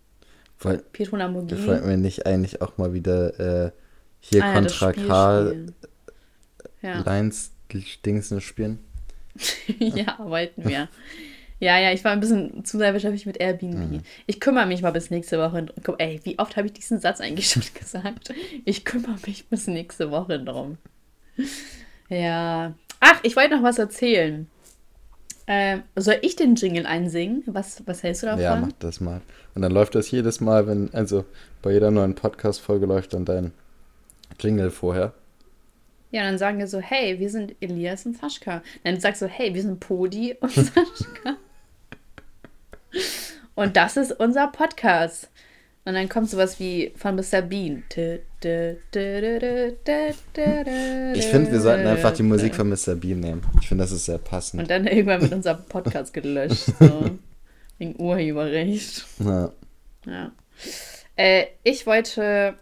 [0.60, 1.68] Woll- Pietro Lamborghini.
[1.68, 3.72] Wollten wir nicht eigentlich auch mal wieder äh,
[4.22, 5.76] hier Ah ja, Contra Spiel K spielen.
[6.82, 7.00] Ja.
[7.02, 7.52] Lines
[8.06, 8.80] Dingsen spielen?
[9.80, 10.90] ja, wollten wir.
[11.60, 13.92] Ja, ja, ich war ein bisschen zu sehr beschäftigt mit Airbnb.
[13.92, 14.02] Mhm.
[14.26, 15.64] Ich kümmere mich mal bis nächste Woche.
[15.64, 18.34] dr- Guck, ey, wie oft habe ich diesen Satz eigentlich schon gesagt?
[18.66, 20.78] Ich kümmere mich bis nächste Woche drum.
[22.10, 22.74] Ja.
[23.02, 24.48] Ach, ich wollte noch was erzählen.
[25.48, 27.44] Ähm, soll ich den Jingle einsingen?
[27.48, 28.42] Was, was hältst du davon?
[28.42, 29.22] Ja, mach das mal.
[29.54, 31.26] Und dann läuft das jedes Mal, wenn, also
[31.62, 33.52] bei jeder neuen Podcast-Folge läuft dann dein
[34.40, 35.14] Jingle vorher.
[36.12, 38.62] Ja, dann sagen wir so, hey, wir sind Elias und Saschka.
[38.84, 41.38] Dann sagst du, hey, wir sind Podi und Saschka.
[43.56, 45.30] und das ist unser Podcast.
[45.84, 47.42] Und dann kommt sowas wie von Mr.
[47.42, 47.84] Bean.
[47.90, 48.02] Ich
[51.26, 52.96] finde, wir sollten einfach die Musik von Mr.
[52.96, 53.42] Bean nehmen.
[53.60, 54.62] Ich finde, das ist sehr passend.
[54.62, 56.66] Und dann irgendwann wird unser Podcast gelöscht.
[56.80, 57.10] So.
[57.80, 59.06] Wegen Urheberrecht.
[59.20, 59.52] Ja.
[60.06, 60.32] Ja.
[61.16, 62.56] Äh, ich wollte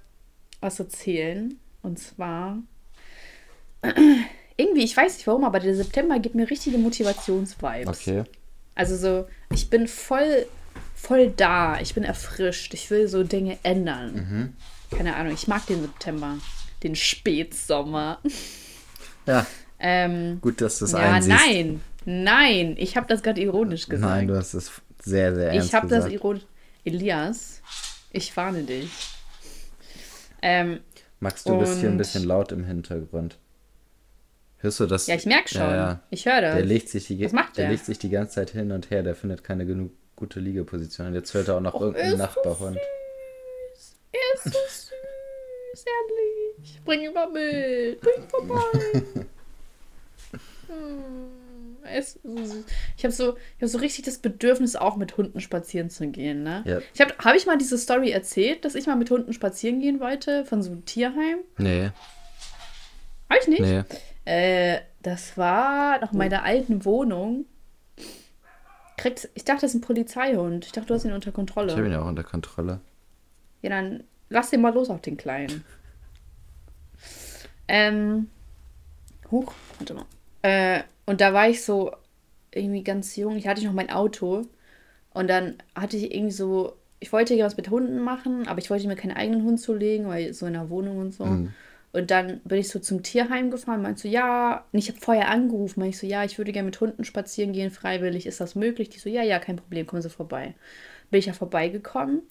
[0.61, 1.59] was erzählen.
[1.81, 2.57] Und zwar.
[4.57, 7.87] Irgendwie, ich weiß nicht warum, aber der September gibt mir richtige Motivationsvibes.
[7.87, 8.23] Okay.
[8.75, 10.45] Also so, ich bin voll,
[11.01, 11.79] voll da.
[11.81, 12.73] Ich bin erfrischt.
[12.73, 14.13] Ich will so Dinge ändern.
[14.91, 14.97] Mhm.
[14.97, 16.37] Keine Ahnung, ich mag den September.
[16.83, 18.19] Den Spätsommer.
[19.25, 19.45] Ja,
[19.79, 21.37] Ähm, gut, dass du es ja, einsiehst.
[21.47, 21.81] nein.
[22.05, 24.09] Nein, ich habe das gerade ironisch gesagt.
[24.11, 24.71] Nein, du hast es
[25.03, 26.43] sehr, sehr ernst Ich habe das ironisch.
[26.85, 27.61] Elias,
[28.11, 28.89] ich warne dich.
[30.41, 30.79] Ähm,
[31.19, 33.37] Max, du bist hier ein bisschen laut im Hintergrund.
[34.57, 35.07] Hörst du das?
[35.07, 35.61] Ja, ich merk schon.
[35.61, 36.01] Ja.
[36.09, 36.55] Ich höre das.
[36.55, 37.71] Der legt, sich die, Was macht der der?
[37.73, 41.13] legt sich die ganze Zeit hin und her, der findet keine genug gute Liegeposition.
[41.13, 42.77] Jetzt hört er auch noch Och, irgendeinen ist so Nachbarhund.
[44.11, 44.91] Er ist so süß,
[45.85, 46.81] ehrlich.
[46.83, 48.01] Bring ihn mal mit.
[48.01, 49.25] Bring ihn vorbei.
[50.67, 52.63] Hm, er ist so süß.
[52.95, 56.43] Ich habe so, ich hab so richtig das Bedürfnis, auch mit Hunden spazieren zu gehen.
[56.43, 56.61] Ne?
[56.67, 56.79] Ja.
[56.93, 59.99] Ich habe hab ich mal diese Story erzählt, dass ich mal mit Hunden spazieren gehen
[59.99, 61.39] wollte, von so einem Tierheim?
[61.57, 61.89] Nee,
[63.31, 63.61] Habe ich nicht?
[63.61, 63.81] nee.
[64.25, 67.45] Äh, das war nach meiner alten Wohnung.
[68.99, 70.65] Kriegst, ich dachte, das ist ein Polizeihund.
[70.65, 71.67] Ich dachte, du hast ihn unter Kontrolle.
[71.67, 72.81] Ich habe ihn ja auch unter Kontrolle.
[73.61, 75.63] Ja, dann lass den mal los auf den Kleinen.
[77.69, 78.29] Ähm.
[79.31, 80.05] Huch, warte mal.
[80.41, 81.93] Äh, und da war ich so
[82.51, 83.37] irgendwie ganz jung.
[83.37, 84.45] Ich hatte noch mein Auto.
[85.11, 86.73] Und dann hatte ich irgendwie so.
[86.99, 90.07] Ich wollte ja was mit Hunden machen, aber ich wollte mir keinen eigenen Hund zulegen,
[90.07, 91.25] weil so in der Wohnung und so.
[91.25, 91.53] Mhm.
[91.91, 95.29] Und dann bin ich so zum Tierheim gefahren, meinst du, ja, und ich habe vorher
[95.29, 98.55] angerufen, meinte ich so, ja, ich würde gerne mit Hunden spazieren gehen, freiwillig, ist das
[98.55, 98.89] möglich?
[98.89, 100.53] Die so, ja, ja, kein Problem, kommen Sie vorbei.
[101.09, 102.21] Bin ich ja vorbeigekommen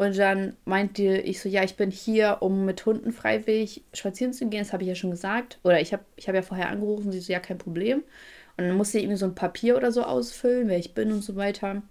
[0.00, 4.48] und dann meinte ich so, ja, ich bin hier, um mit Hunden freiwillig spazieren zu
[4.48, 5.58] gehen, das habe ich ja schon gesagt.
[5.62, 8.02] Oder ich habe ich hab ja vorher angerufen, sie so, ja, kein Problem.
[8.56, 11.22] Und dann musste ich irgendwie so ein Papier oder so ausfüllen, wer ich bin und
[11.22, 11.82] so weiter.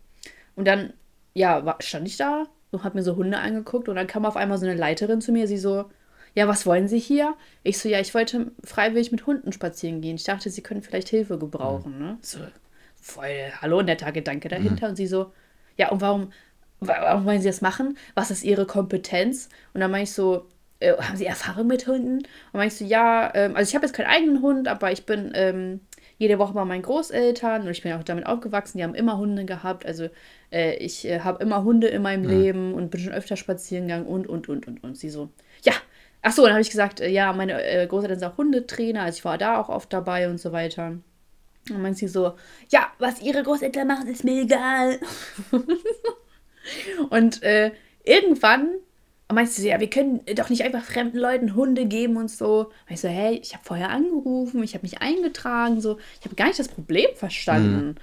[0.55, 0.93] Und dann,
[1.35, 4.37] ja, war, stand ich da und habe mir so Hunde angeguckt und dann kam auf
[4.37, 5.85] einmal so eine Leiterin zu mir, sie so,
[6.35, 7.35] ja, was wollen Sie hier?
[7.63, 10.15] Ich so, ja, ich wollte freiwillig mit Hunden spazieren gehen.
[10.15, 12.17] Ich dachte, Sie können vielleicht Hilfe gebrauchen, ne?
[12.21, 12.39] So,
[13.01, 14.89] voll, hallo, netter Gedanke dahinter.
[14.89, 15.31] Und sie so,
[15.77, 16.31] ja, und warum,
[16.79, 17.97] wa- warum wollen Sie das machen?
[18.15, 19.49] Was ist Ihre Kompetenz?
[19.73, 20.47] Und dann meine ich so,
[20.79, 22.17] äh, haben Sie Erfahrung mit Hunden?
[22.19, 25.05] Und meine ich so, ja, ähm, also ich habe jetzt keinen eigenen Hund, aber ich
[25.05, 25.81] bin ähm,
[26.17, 29.45] jede Woche bei meinen Großeltern und ich bin auch damit aufgewachsen, die haben immer Hunde
[29.45, 29.85] gehabt.
[29.85, 30.09] Also
[30.51, 34.05] äh, ich äh, habe immer Hunde in meinem Leben und bin schon öfter spazieren gegangen
[34.05, 34.97] und, und, und, und, und.
[34.97, 35.29] Sie so,
[36.21, 39.17] ach so, dann habe ich gesagt, äh, ja, meine äh, Großeltern sind auch Hundetrainer, also
[39.17, 40.87] ich war da auch oft dabei und so weiter.
[40.87, 41.03] Und
[41.69, 42.33] dann meint sie so,
[42.69, 44.99] ja, was ihre Großeltern machen, ist mir egal.
[47.09, 47.71] und äh,
[48.03, 48.69] irgendwann
[49.31, 52.71] meinte sie, ja, wir können doch nicht einfach fremden Leuten Hunde geben und so.
[52.87, 55.99] Und ich so, hey, ich habe vorher angerufen, ich habe mich eingetragen, so.
[56.19, 57.95] Ich habe gar nicht das Problem verstanden.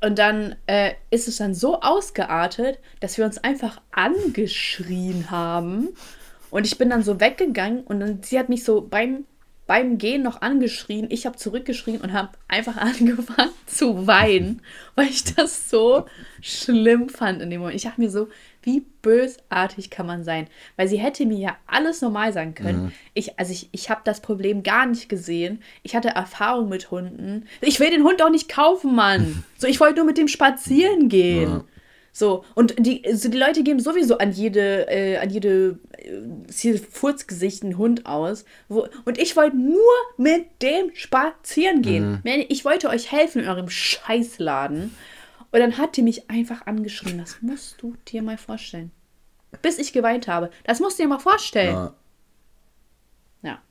[0.00, 5.88] Und dann äh, ist es dann so ausgeartet, dass wir uns einfach angeschrien haben.
[6.50, 9.24] Und ich bin dann so weggegangen und dann, sie hat mich so beim,
[9.66, 11.06] beim Gehen noch angeschrien.
[11.10, 14.62] Ich habe zurückgeschrien und habe einfach angefangen zu weinen,
[14.94, 16.06] weil ich das so
[16.40, 17.76] schlimm fand in dem Moment.
[17.76, 18.28] Ich dachte mir so,
[18.62, 20.48] wie bösartig kann man sein?
[20.76, 22.92] Weil sie hätte mir ja alles normal sagen können.
[23.14, 25.62] Ich, also ich, ich habe das Problem gar nicht gesehen.
[25.82, 27.46] Ich hatte Erfahrung mit Hunden.
[27.60, 29.44] Ich will den Hund auch nicht kaufen, Mann.
[29.58, 31.50] So, ich wollte nur mit dem spazieren gehen.
[31.50, 31.64] Ja.
[32.12, 36.20] So, und die, also die Leute geben sowieso an jede, äh, an jede äh,
[36.52, 38.44] hier Furzgesicht einen Hund aus.
[38.68, 39.78] Wo, und ich wollte nur
[40.16, 42.20] mit dem spazieren gehen.
[42.24, 44.94] Man, Ich wollte euch helfen in eurem Scheißladen.
[45.50, 47.18] Und dann hat die mich einfach angeschrien.
[47.18, 48.90] Das musst du dir mal vorstellen.
[49.62, 50.50] Bis ich geweint habe.
[50.64, 51.74] Das musst du dir mal vorstellen.
[51.74, 51.94] Ja.
[53.42, 53.62] Ja.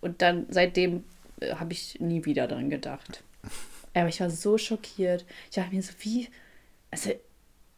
[0.00, 1.04] Und dann seitdem
[1.40, 3.22] äh, habe ich nie wieder dran gedacht.
[3.94, 5.24] Aber ich war so schockiert.
[5.48, 6.28] Ich dachte mir so, wie.
[6.90, 7.12] Also.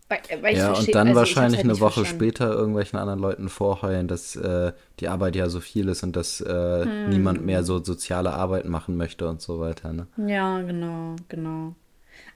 [0.08, 2.24] Ich Ja, und dann also wahrscheinlich halt eine Woche verstanden.
[2.24, 6.40] später irgendwelchen anderen Leuten vorheulen, dass äh, die Arbeit ja so viel ist und dass
[6.40, 7.08] äh, Hm.
[7.10, 9.92] niemand mehr so soziale Arbeit machen möchte und so weiter.
[9.92, 10.06] Ne?
[10.28, 11.74] Ja, genau, genau.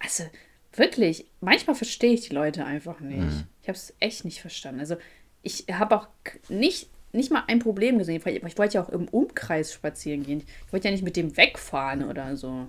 [0.01, 0.25] Also
[0.75, 3.47] wirklich, manchmal verstehe ich die Leute einfach nicht.
[3.63, 4.81] Ich habe es echt nicht verstanden.
[4.81, 4.97] Also
[5.43, 6.09] ich habe auch
[6.49, 8.17] nicht, nicht mal ein Problem gesehen.
[8.25, 10.43] Ich ich wollte ja auch im Umkreis spazieren gehen.
[10.67, 12.67] Ich wollte ja nicht mit dem wegfahren oder so.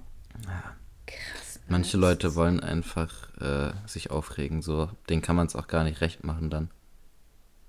[1.08, 1.41] Krass.
[1.72, 4.90] Manche Leute wollen einfach äh, sich aufregen, so.
[5.10, 6.70] Den kann man es auch gar nicht recht machen dann.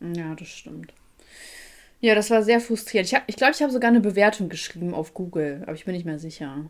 [0.01, 0.93] Ja, das stimmt.
[2.01, 3.07] Ja, das war sehr frustrierend.
[3.07, 5.95] Ich glaube, ich, glaub, ich habe sogar eine Bewertung geschrieben auf Google, aber ich bin
[5.95, 6.69] nicht mehr sicher.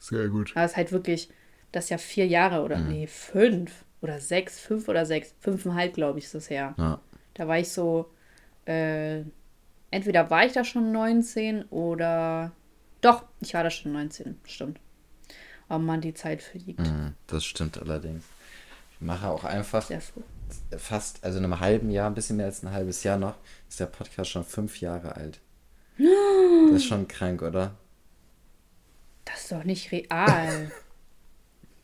[0.00, 0.50] Sehr gut.
[0.56, 1.28] Aber es ist halt wirklich,
[1.70, 6.18] das ist ja vier Jahre oder nee, fünf oder sechs, fünf oder sechs, fünfeinhalb, glaube
[6.18, 6.74] ich, ist das her.
[6.76, 7.00] Ja.
[7.34, 8.10] Da war ich so,
[8.66, 9.20] äh,
[9.92, 12.50] entweder war ich da schon 19 oder
[13.00, 14.80] doch, ich war da schon 19, stimmt.
[15.72, 16.80] Oh Mann, die Zeit fliegt.
[16.80, 18.24] Mhm, das stimmt allerdings.
[18.92, 19.90] Ich mache auch einfach
[20.76, 23.36] fast, also in einem halben Jahr, ein bisschen mehr als ein halbes Jahr noch,
[23.70, 25.40] ist der Podcast schon fünf Jahre alt.
[26.68, 27.74] Das ist schon krank, oder?
[29.24, 30.70] Das ist doch nicht real.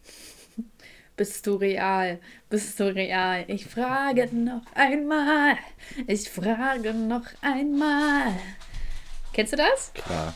[1.17, 2.21] Bist du real?
[2.51, 3.45] Bist du real?
[3.49, 5.57] Ich frage noch einmal.
[6.07, 8.35] Ich frage noch einmal.
[9.33, 9.93] Kennst du das?
[9.95, 10.35] Klar.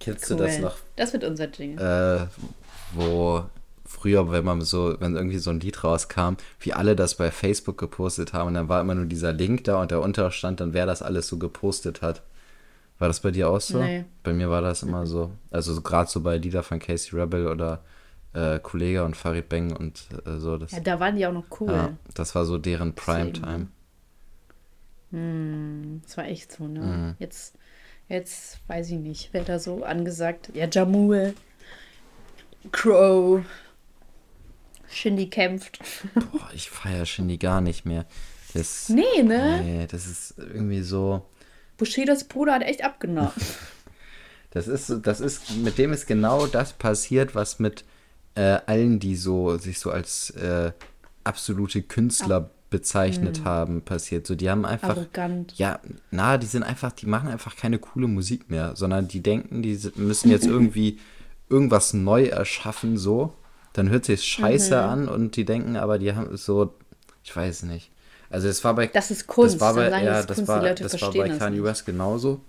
[0.00, 2.28] Kennst du das noch, Das wird unser Jingle.
[2.30, 2.40] äh,
[2.94, 3.44] wo
[3.84, 7.78] früher, wenn man so, wenn irgendwie so ein Lied rauskam, wie alle das bei Facebook
[7.78, 10.86] gepostet haben und dann war immer nur dieser Link da und darunter stand dann, wer
[10.86, 12.22] das alles so gepostet hat.
[12.98, 13.82] War das bei dir auch so?
[13.82, 14.04] Nee.
[14.24, 15.32] Bei mir war das immer so.
[15.50, 17.82] Also so, gerade so bei Lieder von Casey Rebel oder
[18.34, 20.58] äh, Kollega und Farid Bang und äh, so.
[20.58, 21.70] Das, Ja, da waren die auch noch cool.
[21.72, 22.94] ja, das war so deren.
[22.94, 23.68] Primetime.
[25.10, 26.80] Hm, das war echt so, ne?
[26.80, 27.14] Mhm.
[27.18, 27.54] Jetzt,
[28.08, 30.50] jetzt weiß ich nicht, wer da so angesagt.
[30.54, 31.34] Ja, Jamul,
[32.72, 33.42] Crow,
[34.90, 35.78] Shindy kämpft.
[36.14, 38.06] Boah, ich feiere Shindy gar nicht mehr.
[38.54, 39.60] Das, Nee, ne?
[39.62, 41.26] nee, das ist irgendwie so.
[41.76, 43.32] Bushidos Bruder hat echt abgenommen.
[44.50, 47.84] Das ist, so- das ist, mit dem ist genau das passiert, was mit
[48.34, 50.72] äh, allen, die so sich so als äh,
[51.22, 54.26] absolute Künstler bezeichnet haben, passiert.
[54.26, 55.54] So, die haben einfach, Arrogant.
[55.56, 59.62] ja, na, die sind einfach, die machen einfach keine coole Musik mehr, sondern die denken,
[59.62, 60.98] die müssen jetzt irgendwie
[61.48, 63.34] irgendwas neu erschaffen, so.
[63.72, 66.74] Dann hört sich scheiße an und die denken, aber die haben so,
[67.22, 67.90] ich weiß nicht.
[68.30, 69.54] Also es war bei Das ist Kunst.
[69.54, 71.62] das war bei, ja, das Kunst, war, das war bei Kanye.
[71.62, 72.40] West genauso.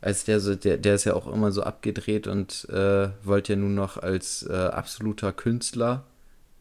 [0.00, 3.58] Als der, so, der, der ist ja auch immer so abgedreht und äh, wollte ja
[3.58, 6.04] nun noch als äh, absoluter Künstler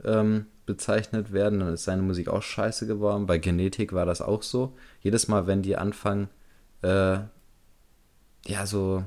[0.03, 1.61] ähm, bezeichnet werden.
[1.61, 3.25] Dann ist seine Musik auch scheiße geworden.
[3.25, 4.77] Bei Genetik war das auch so.
[5.01, 6.29] Jedes Mal, wenn die anfangen,
[6.83, 7.17] äh,
[8.45, 9.03] ja, so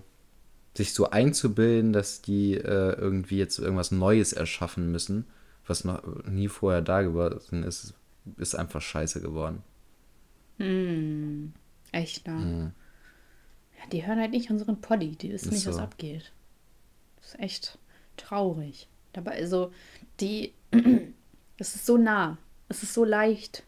[0.74, 5.26] sich so einzubilden, dass die äh, irgendwie jetzt irgendwas Neues erschaffen müssen,
[5.64, 7.94] was noch nie vorher da gewesen ist,
[8.38, 9.62] ist einfach scheiße geworden.
[11.92, 12.32] Echt, ne?
[12.32, 12.72] Mhm.
[13.78, 15.14] Ja, die hören halt nicht unseren Poddy.
[15.14, 15.82] Die wissen Ist nicht, was so.
[15.82, 16.32] abgeht.
[17.18, 17.78] Das ist echt
[18.16, 18.88] traurig.
[19.12, 19.70] Dabei, also,
[20.18, 20.54] die.
[21.58, 22.38] Es ist so nah.
[22.68, 23.64] Es ist so leicht,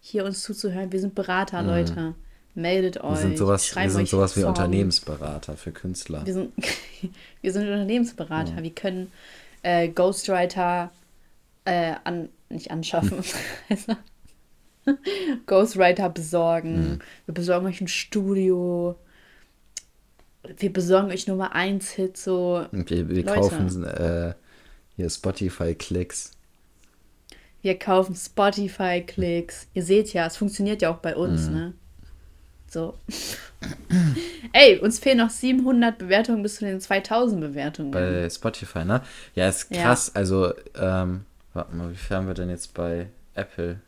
[0.00, 0.90] hier uns zuzuhören.
[0.90, 2.14] Wir sind Berater, Leute.
[2.54, 3.04] Meldet euch.
[3.04, 3.14] Mhm.
[3.14, 4.44] Wir sind sowas, wir sind sowas wie.
[4.44, 6.24] Unternehmensberater für Künstler.
[6.24, 6.52] Wir sind,
[7.42, 8.62] wir sind Unternehmensberater.
[8.62, 9.12] Wir können
[9.62, 10.90] äh, Ghostwriter
[11.64, 13.22] äh, an, nicht anschaffen.
[13.68, 13.96] Also,
[15.46, 17.00] Ghostwriter besorgen.
[17.26, 18.96] Wir besorgen euch ein Studio.
[20.58, 22.64] Wir besorgen euch Nummer 1 Hit so.
[22.70, 24.34] Und wir, wir kaufen äh,
[24.94, 26.35] hier Spotify-Klicks.
[27.66, 29.66] Wir kaufen Spotify-Klicks.
[29.74, 31.74] Ihr seht ja, es funktioniert ja auch bei uns, ne?
[32.68, 32.94] So.
[34.52, 37.90] Ey, uns fehlen noch 700 Bewertungen bis zu den 2000 Bewertungen.
[37.90, 39.02] Bei Spotify, ne?
[39.34, 39.82] Ja, ist Ja.
[39.82, 40.14] krass.
[40.14, 43.80] Also, ähm, warte mal, wie viel haben wir denn jetzt bei Apple?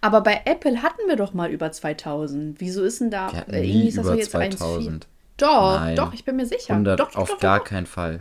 [0.00, 2.60] Aber bei Apple hatten wir doch mal über 2000.
[2.60, 4.50] Wieso ist denn da hatten äh, irgendwie ist das über doch jetzt 1,4?
[4.56, 5.06] 2000.
[5.36, 5.96] Doch, Nein.
[5.96, 6.74] doch, ich bin mir sicher.
[6.74, 8.20] 100 doch, doch, auf doch, gar doch, keinen Fall.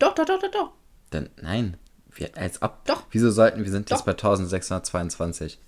[0.00, 0.70] doch, doch, doch, doch, doch.
[1.10, 1.76] Dann, nein.
[2.18, 2.80] Wir, als ab.
[2.86, 3.04] Doch.
[3.10, 4.04] Wieso sollten wir sind jetzt Doch.
[4.06, 5.58] bei 1622?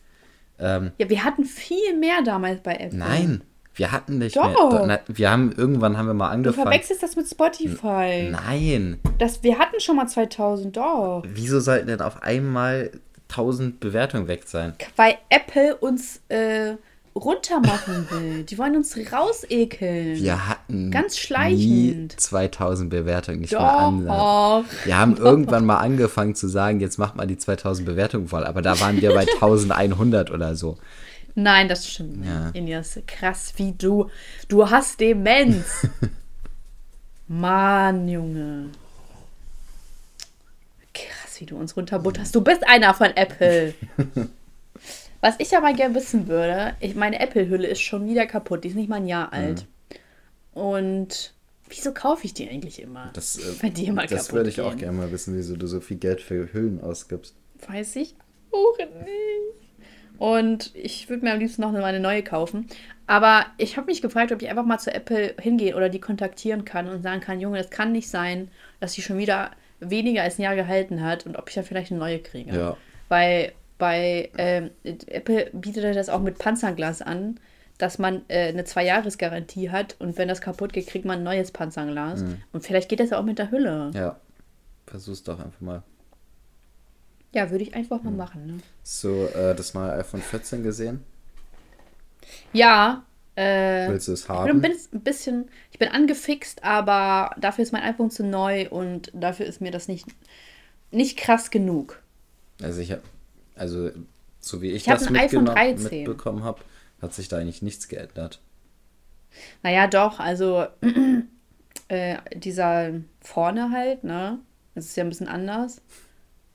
[0.59, 2.99] Ähm, Ja, wir hatten viel mehr damals bei Apple.
[2.99, 3.43] nein.
[3.77, 4.85] Wir hatten nicht Doch.
[4.87, 5.01] mehr.
[5.07, 6.65] Wir haben irgendwann haben wir mal Du angefangen.
[6.67, 8.29] verwechselst das mit Spotify.
[8.31, 8.99] Nein.
[9.19, 11.23] Das, wir hatten schon mal 2000, doch.
[11.27, 12.91] Wieso sollten denn auf einmal
[13.31, 14.75] 1000 Bewertungen weg sein?
[14.97, 16.75] Weil Apple uns äh,
[17.15, 18.45] runtermachen will.
[18.45, 20.17] Die wollen uns rausekeln.
[20.17, 22.19] Wir hatten Ganz schleichend.
[22.21, 24.07] 2000 Bewertungen, nicht mal an.
[24.07, 24.65] Doch.
[24.85, 28.63] Wir haben irgendwann mal angefangen zu sagen, jetzt macht mal die 2000 Bewertungen voll, aber
[28.63, 30.79] da waren wir bei 1100 oder so.
[31.35, 32.29] Nein, das stimmt nicht.
[32.29, 32.51] Ja.
[32.55, 34.11] Ilias, krass, wie du.
[34.49, 35.87] Du hast Demenz.
[37.29, 38.71] Mann, Junge.
[40.93, 42.35] Krass, wie du uns runterbutterst.
[42.35, 43.75] Du bist einer von Apple.
[45.21, 48.65] Was ich aber gerne wissen würde, ich, meine Apple-Hülle ist schon wieder kaputt.
[48.65, 49.67] Die ist nicht mal ein Jahr alt.
[50.53, 51.35] Und
[51.69, 53.11] wieso kaufe ich die eigentlich immer?
[53.13, 54.81] Das, äh, Wenn die immer das kaputt würde ich auch gehen.
[54.81, 57.35] gerne mal wissen, wieso du so viel Geld für Hüllen ausgibst.
[57.69, 58.15] Weiß ich
[58.53, 58.91] auch nicht.
[60.19, 62.67] Und ich würde mir am liebsten noch eine neue kaufen.
[63.07, 66.65] Aber ich habe mich gefragt, ob ich einfach mal zu Apple hingehen oder die kontaktieren
[66.65, 68.51] kann und sagen kann, Junge, das kann nicht sein,
[68.81, 71.91] dass die schon wieder weniger als ein Jahr gehalten hat und ob ich da vielleicht
[71.91, 72.55] eine neue kriege.
[72.55, 72.77] Ja.
[73.09, 77.41] Weil bei ähm, Apple bietet er das auch mit Panzerglas an,
[77.79, 81.51] dass man äh, eine Zwei-Jahres-Garantie hat und wenn das kaputt geht, kriegt man ein neues
[81.51, 82.23] Panzerglas.
[82.53, 83.91] Und vielleicht geht das ja auch mit der Hülle.
[83.95, 84.21] Ja, Ja.
[84.87, 85.83] Versuch's doch einfach mal.
[87.33, 88.47] würde ich einfach mal machen.
[88.47, 88.59] Ne?
[88.83, 91.03] So, äh, das neue iPhone 14 gesehen?
[92.53, 93.05] Ja,
[93.37, 94.49] äh, Willst du es ich bin haben?
[94.51, 99.11] ein bisschen- ein bisschen, ich bin angefixt, aber dafür ist mein iPhone zu neu und
[99.15, 100.07] dafür ist mir das nicht,
[100.91, 102.03] nicht krass genug.
[102.63, 103.03] Also ich habe,
[103.61, 103.91] also
[104.41, 105.99] so wie ich, Ich das ein iPhone mitgenommen- 13.
[105.99, 106.61] mitbekommen habe,
[107.03, 108.41] hat sich da eigentlich nichts geändert.
[109.63, 110.67] Naja, doch, also
[111.89, 114.39] äh, dieser vorne halt, ne?
[114.75, 115.81] Das ist ja ein bisschen anders.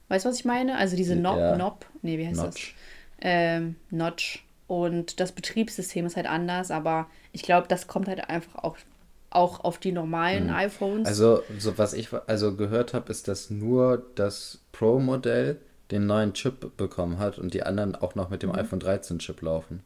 [0.07, 0.77] Weißt du, was ich meine?
[0.77, 1.55] Also diese Knob, Ja.
[1.55, 2.45] Knob nee, wie heißt das?
[2.45, 2.75] Notch.
[3.21, 4.43] Ähm, Notch.
[4.67, 8.77] Und das Betriebssystem ist halt anders, aber ich glaube, das kommt halt einfach auch
[9.31, 10.53] auch auf die normalen Mhm.
[10.53, 11.07] iPhones.
[11.07, 15.59] Also, so was ich also gehört habe, ist, dass nur das Pro-Modell
[15.91, 19.41] den neuen Chip bekommen hat und die anderen auch noch mit dem iPhone 13 Chip
[19.41, 19.83] laufen.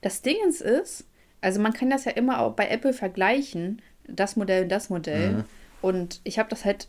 [0.00, 1.06] Das Ding ist, ist,
[1.40, 5.32] also man kann das ja immer auch bei Apple vergleichen, das Modell und das Modell.
[5.32, 5.44] Mhm.
[5.82, 6.88] Und ich habe das halt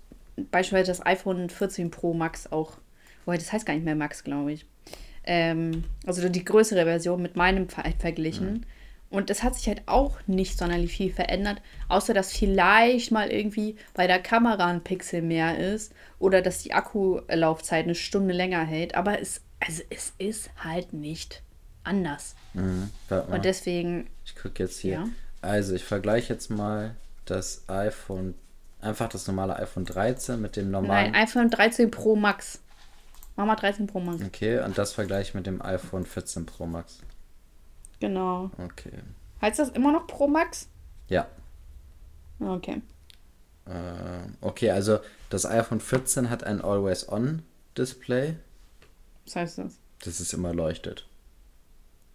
[0.52, 2.78] beispielsweise das iPhone 14 Pro Max auch,
[3.26, 4.66] wobei das heißt gar nicht mehr Max, glaube ich.
[5.24, 8.54] Ähm, also die größere Version mit meinem ver verglichen.
[8.54, 8.62] Mhm.
[9.16, 13.78] Und es hat sich halt auch nicht sonderlich viel verändert, außer dass vielleicht mal irgendwie
[13.93, 18.95] bei der Kamera ein Pixel mehr ist oder dass die Akkulaufzeit eine Stunde länger hält.
[18.95, 21.41] Aber es, also es ist halt nicht
[21.86, 22.36] anders.
[22.53, 22.89] Mhm.
[23.09, 24.93] Und deswegen, Ich gucke jetzt hier.
[24.93, 25.05] Ja.
[25.41, 26.95] Also, ich vergleiche jetzt mal
[27.26, 28.34] das iPhone,
[28.82, 31.11] einfach das normale iPhone 13 mit dem normalen.
[31.11, 32.59] nein, iPhone 13 Pro Max.
[33.36, 34.24] Mach mal 13 Pro Max.
[34.26, 36.99] Okay, und das vergleiche ich mit dem iPhone 14 Pro Max.
[38.06, 38.51] Genau.
[38.64, 38.91] Okay.
[39.41, 40.68] Heißt das immer noch Pro Max?
[41.08, 41.28] Ja.
[42.39, 42.84] Okay.
[43.66, 44.99] Äh, okay, also
[45.32, 48.36] das iPhone 14 hat ein Always-On-Display.
[49.26, 49.80] Was heißt das?
[50.03, 51.08] Das ist immer leuchtet.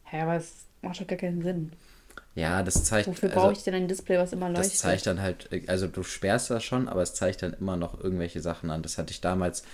[0.05, 1.73] Hä, aber es macht doch gar keinen Sinn.
[2.37, 3.09] Ja, das zeigt.
[3.09, 4.79] Wofür also, brauche ich denn ein Display, was immer Das leuchtet?
[4.79, 8.41] zeigt dann halt, also du sperrst das schon, aber es zeigt dann immer noch irgendwelche
[8.41, 8.83] Sachen an.
[8.83, 9.65] Das hatte ich damals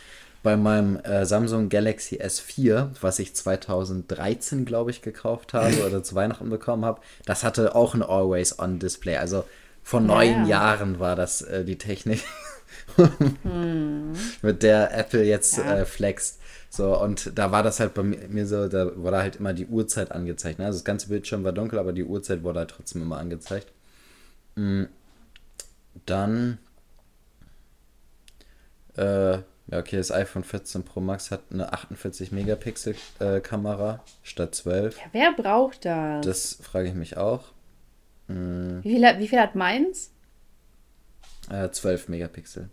[0.42, 6.14] bei meinem äh, Samsung Galaxy S4, was ich 2013, glaube ich, gekauft habe oder zu
[6.14, 7.00] Weihnachten bekommen habe.
[7.24, 9.16] Das hatte auch ein Always-On-Display.
[9.16, 9.44] Also
[9.82, 10.46] vor neun Ja.
[10.46, 12.22] Jahren war das äh, die Technik,
[14.42, 15.64] mit der Apple jetzt Hm.
[15.66, 15.76] Ja.
[15.78, 16.38] äh, flext.
[16.70, 19.66] So, und da war das halt bei mi- mir so, da wurde halt immer die
[19.66, 20.58] Uhrzeit angezeigt.
[20.58, 20.66] Ne?
[20.66, 23.68] Also das ganze Bildschirm war dunkel, aber die Uhrzeit wurde halt trotzdem immer angezeigt.
[24.56, 24.84] Mm,
[26.06, 26.58] Dann,
[28.96, 34.54] äh, ja, okay, das iPhone 14 Pro Max hat eine 48 Megapixel äh, Kamera statt
[34.54, 34.96] 12.
[34.96, 36.24] Ja, wer braucht das?
[36.24, 37.44] Das frage ich mich auch.
[38.28, 40.10] Wie, viel hat, wie viel hat meins?
[41.48, 42.70] Äh, 12 Megapixel.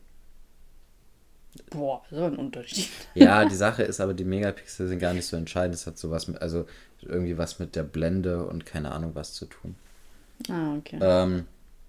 [1.69, 2.89] Boah, so ein Unterschied.
[3.13, 5.75] Ja, die Sache ist aber, die Megapixel sind gar nicht so entscheidend.
[5.75, 6.65] Es hat sowas mit, also
[7.01, 9.75] irgendwie was mit der Blende und keine Ahnung was zu tun.
[10.49, 10.97] Ah, okay.
[11.01, 11.45] Ähm,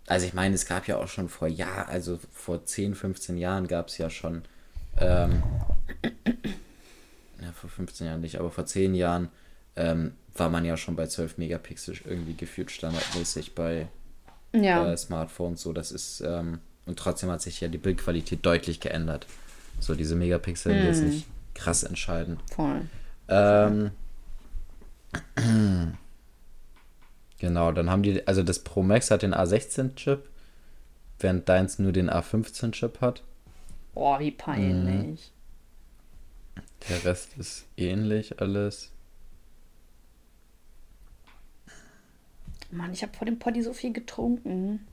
[0.07, 3.67] also ich meine, es gab ja auch schon vor Jahren, also vor 10, 15 Jahren
[3.67, 4.43] gab es ja schon,
[4.99, 5.43] ähm,
[7.41, 9.29] ja, vor 15 Jahren nicht, aber vor 10 Jahren
[9.77, 13.89] ähm, war man ja schon bei 12 Megapixel irgendwie gefühlt standardmäßig bei
[14.53, 14.91] ja.
[14.91, 15.63] äh, Smartphones.
[15.63, 19.27] So, das ist, ähm, und trotzdem hat sich ja die Bildqualität deutlich geändert.
[19.81, 22.41] So, diese Megapixel sind jetzt nicht krass entscheidend.
[22.53, 22.83] Voll.
[23.29, 23.91] Ähm,
[27.39, 30.29] genau, dann haben die, also das Pro Max hat den A16-Chip,
[31.21, 33.23] während deins nur den A15-Chip hat.
[33.95, 35.33] Boah, wie peinlich.
[36.89, 38.91] Der Rest ist ähnlich alles.
[42.71, 44.87] Mann, ich habe vor dem Poddy so viel getrunken.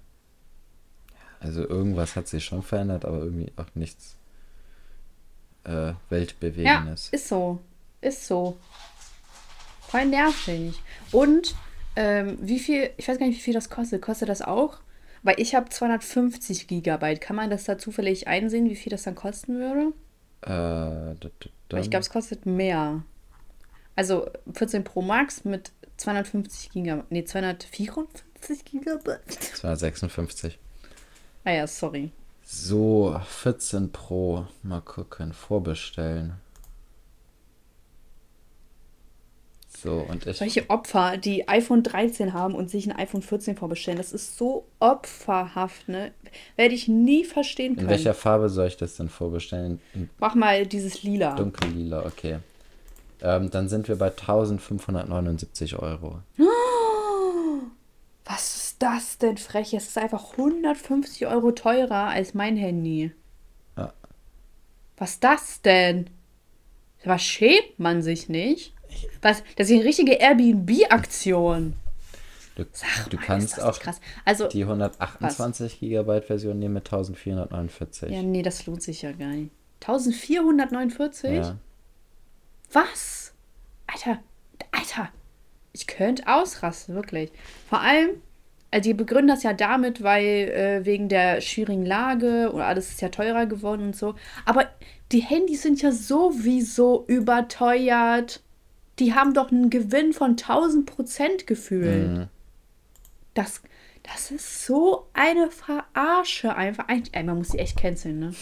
[1.39, 4.15] Also irgendwas hat sich schon verändert, aber irgendwie auch nichts
[5.63, 7.09] äh, Ja, Weltbewegendes.
[7.09, 7.59] ist so.
[8.01, 8.57] Ist so.
[9.81, 10.79] Voll nervig.
[11.11, 11.55] Und
[11.95, 14.01] ähm, wie viel, ich weiß gar nicht, wie viel das kostet.
[14.01, 14.79] Kostet das auch?
[15.23, 17.21] Weil ich habe 250 Gigabyte.
[17.21, 19.93] Kann man das da zufällig einsehen, wie viel das dann kosten würde?
[20.45, 21.13] Äh,
[21.79, 23.03] ich glaube, es kostet mehr.
[23.95, 27.11] Also 14 Pro Max mit 250 Gigabyte.
[27.11, 29.31] Nee, 254 Gigabyte.
[29.31, 30.57] 256.
[31.43, 32.11] Ah ja, sorry.
[32.43, 34.47] So, 14 Pro.
[34.63, 36.33] Mal gucken, vorbestellen.
[39.81, 40.37] So, und ich.
[40.37, 44.65] Solche Opfer, die iPhone 13 haben und sich ein iPhone 14 vorbestellen, das ist so
[44.79, 46.11] opferhaft, ne?
[46.55, 47.89] Werde ich nie verstehen In können.
[47.89, 49.81] welcher Farbe soll ich das denn vorbestellen?
[49.93, 51.35] In Mach mal dieses Lila.
[51.35, 52.37] dunkellila, okay.
[53.23, 56.19] Ähm, dann sind wir bei 1579 Euro.
[58.25, 59.73] Was ist das denn frech?
[59.73, 63.11] Es ist einfach 150 Euro teurer als mein Handy.
[63.77, 63.93] Ja.
[64.97, 66.07] Was ist das denn?
[67.03, 68.73] Was schämt man sich nicht?
[69.21, 69.43] Was?
[69.55, 71.73] Das ist eine richtige Airbnb-Aktion.
[72.55, 72.65] Du,
[73.09, 73.79] du mal, kannst auch.
[74.25, 78.11] Also, die 128 Gigabyte Version nehmen mit 1449.
[78.11, 79.51] ja, nee, das lohnt sich ja gar nicht.
[79.81, 81.31] 1449?
[81.31, 81.57] Ja.
[82.71, 83.33] Was?
[83.87, 84.19] Alter,
[84.71, 85.09] Alter,
[85.73, 87.31] ich könnte ausrasten, wirklich.
[87.67, 88.21] Vor allem,
[88.69, 93.01] also die begründen das ja damit, weil äh, wegen der schwierigen Lage und alles ist
[93.01, 94.15] ja teurer geworden und so.
[94.45, 94.69] Aber
[95.11, 98.41] die Handys sind ja sowieso überteuert.
[99.01, 102.07] Die haben doch einen Gewinn von 1000 Prozent gefühlt.
[102.07, 102.27] Mhm.
[103.33, 103.63] Das,
[104.03, 106.87] das ist so eine Verarsche einfach.
[106.87, 108.35] Eigentlich, man muss sie echt canceln, ne?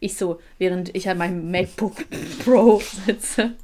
[0.00, 2.06] Ich so, während ich an meinem MacBook
[2.44, 3.54] Pro sitze.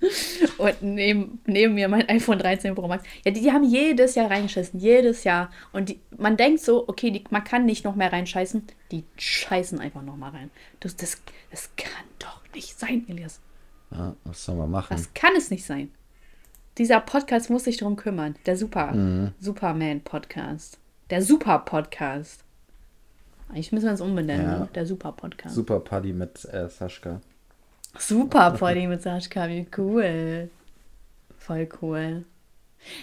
[0.58, 3.04] und neben, neben mir mein iPhone 13 Pro Max.
[3.24, 5.52] Ja, die, die haben jedes Jahr reingeschissen, jedes Jahr.
[5.72, 8.64] Und die, man denkt so, okay, die, man kann nicht noch mehr reinscheißen.
[8.90, 10.50] Die scheißen einfach noch mal rein.
[10.80, 11.22] Das, das,
[11.52, 13.38] das kann doch nicht sein, Elias.
[13.92, 14.88] Ja, was soll man machen?
[14.96, 15.90] Das kann es nicht sein.
[16.78, 18.34] Dieser Podcast muss sich darum kümmern.
[18.46, 18.94] Der Super,
[19.40, 20.78] Superman-Podcast.
[21.10, 22.44] Der Super-Podcast.
[23.50, 24.58] Eigentlich müssen wir uns umbenennen, Ja.
[24.60, 24.68] ne?
[24.74, 25.54] Der Super-Podcast.
[25.54, 27.20] Super Party mit äh, Sascha.
[27.98, 30.48] Super Party mit Sascha, wie cool.
[31.38, 32.24] Voll cool.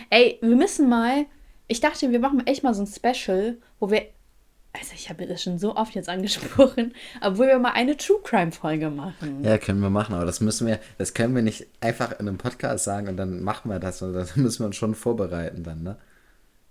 [0.10, 1.26] Ey, wir müssen mal.
[1.68, 4.08] Ich dachte, wir machen echt mal so ein Special, wo wir.
[4.74, 6.94] Also, ich habe das schon so oft jetzt angesprochen,
[7.32, 9.44] wo wir mal eine True Crime Folge machen.
[9.44, 12.38] Ja, können wir machen, aber das müssen wir, das können wir nicht einfach in einem
[12.38, 15.82] Podcast sagen und dann machen wir das und das müssen wir uns schon vorbereiten dann,
[15.84, 15.98] ne?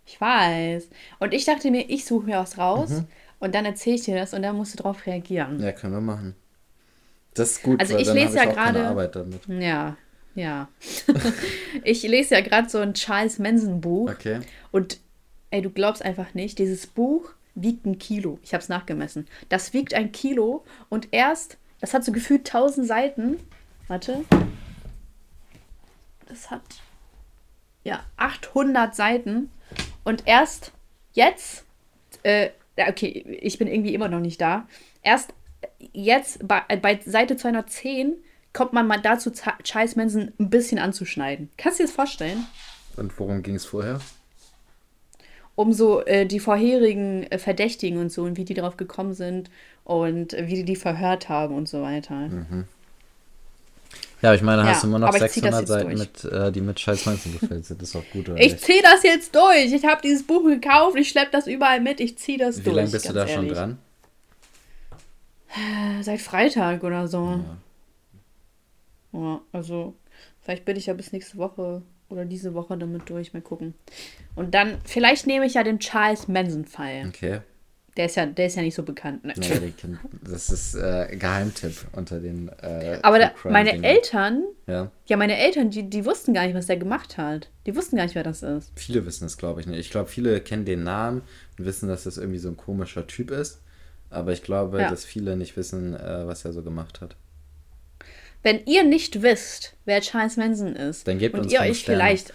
[0.07, 0.89] Ich weiß.
[1.19, 3.07] Und ich dachte mir, ich suche mir was raus Mhm.
[3.41, 5.61] und dann erzähle ich dir das und dann musst du drauf reagieren.
[5.61, 6.35] Ja, können wir machen.
[7.35, 9.31] Das ist gut, Also ich lese ja gerade-.
[9.49, 9.97] Ja,
[10.35, 10.69] ja.
[11.85, 14.11] ich lese ja gerade so ein Charles Manson Buch.
[14.11, 14.41] Okay.
[14.73, 14.99] Und
[15.51, 17.31] ey, du glaubst einfach nicht, dieses Buch
[17.63, 18.39] wiegt ein Kilo.
[18.43, 19.27] Ich habe es nachgemessen.
[19.49, 23.37] Das wiegt ein Kilo und erst, das hat so gefühlt 1000 Seiten.
[23.87, 24.25] Warte.
[26.27, 26.63] Das hat
[27.85, 29.51] ja 800 Seiten
[30.05, 30.73] und erst
[31.13, 31.65] jetzt,
[32.23, 34.67] äh, okay, ich bin irgendwie immer noch nicht da.
[35.03, 35.35] Erst
[35.93, 38.15] jetzt bei, äh, bei Seite 210
[38.53, 39.31] kommt man mal dazu,
[39.63, 41.51] Charles Manson ein bisschen anzuschneiden.
[41.57, 42.47] Kannst du dir das vorstellen?
[42.97, 44.01] Und worum ging es vorher?
[45.59, 49.51] Um so äh, die vorherigen äh, Verdächtigen und so und wie die darauf gekommen sind
[49.83, 52.29] und äh, wie die die verhört haben und so weiter.
[54.23, 55.69] Ja, aber ich meine, Ja, hast du immer noch aber ich zieh das 600 jetzt
[56.23, 57.83] Seiten mit, äh, die mit Scheiß 19 gefüllt sind.
[57.83, 58.65] Das ist auch gut, oder Ich nicht?
[58.65, 59.73] ziehe das jetzt durch.
[59.73, 60.97] Ich habe dieses Buch gekauft.
[60.97, 61.99] Ich schleppe das überall mit.
[61.99, 62.77] Ich ziehe das Wie durch.
[62.77, 63.59] lange bist du da ganz schon ehrlich.
[63.59, 63.79] dran?
[65.57, 67.41] Äh, Seit Freitag oder so.
[69.13, 69.41] Ja.
[69.53, 69.95] also
[70.43, 73.33] vielleicht bin ich ja bis nächste Woche oder diese Woche damit durch.
[73.35, 73.75] Mal gucken.
[74.35, 77.05] Und dann, vielleicht nehme ich ja den Charles Manson-Fall.
[77.09, 77.41] Okay.
[77.97, 79.25] Der ist ja, der ist ja nicht so bekannt.
[79.25, 79.33] Ne?
[79.37, 82.49] Die kennt, das ist äh, Geheimtipp unter den.
[82.63, 83.83] Äh, Aber da, meine.
[83.83, 87.51] Eltern Ja, Ja, meine Eltern, die, die wussten gar nicht, was der gemacht hat.
[87.67, 88.71] Die wussten gar nicht, wer das ist.
[88.77, 89.81] viele wissen es, glaube ich nicht.
[89.81, 91.23] Ich glaube, viele kennen den Namen
[91.59, 93.63] und wissen, dass das irgendwie so ein komischer Typ ist.
[94.11, 94.91] Aber ich glaube, Ja.
[94.91, 97.17] dass viele nicht wissen, äh, was er so gemacht hat.
[98.43, 101.99] Wenn ihr nicht wisst, wer Charles Manson ist Dann gebt und uns ihr euch Sterne.
[102.01, 102.33] vielleicht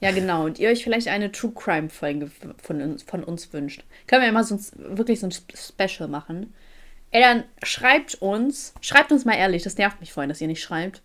[0.00, 2.30] ja genau und ihr euch vielleicht eine True Crime Folge
[2.62, 5.56] von uns, von uns wünscht, können wir ja mal so ein, wirklich so ein Sp-
[5.56, 6.52] Special machen.
[7.10, 10.62] Ey, dann schreibt uns, schreibt uns mal ehrlich, das nervt mich vorhin, dass ihr nicht
[10.62, 11.00] schreibt.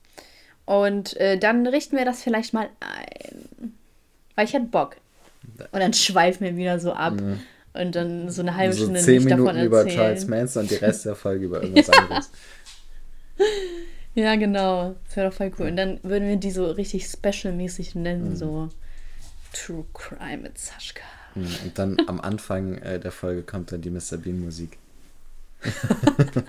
[0.65, 3.73] Und äh, dann richten wir das vielleicht mal ein.
[4.35, 4.97] Weil ich hätte Bock.
[5.71, 7.13] Und dann schweifen wir wieder so ab.
[7.73, 9.95] Und dann so eine halbe so Stunde zehn nicht davon Minuten über erzählen.
[9.97, 12.31] Charles Manson und die Rest der Folge über irgendwas anderes.
[14.19, 14.95] Ja, genau.
[15.05, 15.67] Das wäre doch voll cool.
[15.67, 18.67] Und dann würden wir die so richtig special-mäßig nennen, so
[19.53, 20.99] True Crime mit Sascha.
[21.35, 24.17] Mhm, Und dann am Anfang äh, der Folge kommt dann die Mr.
[24.17, 24.77] Bean Musik.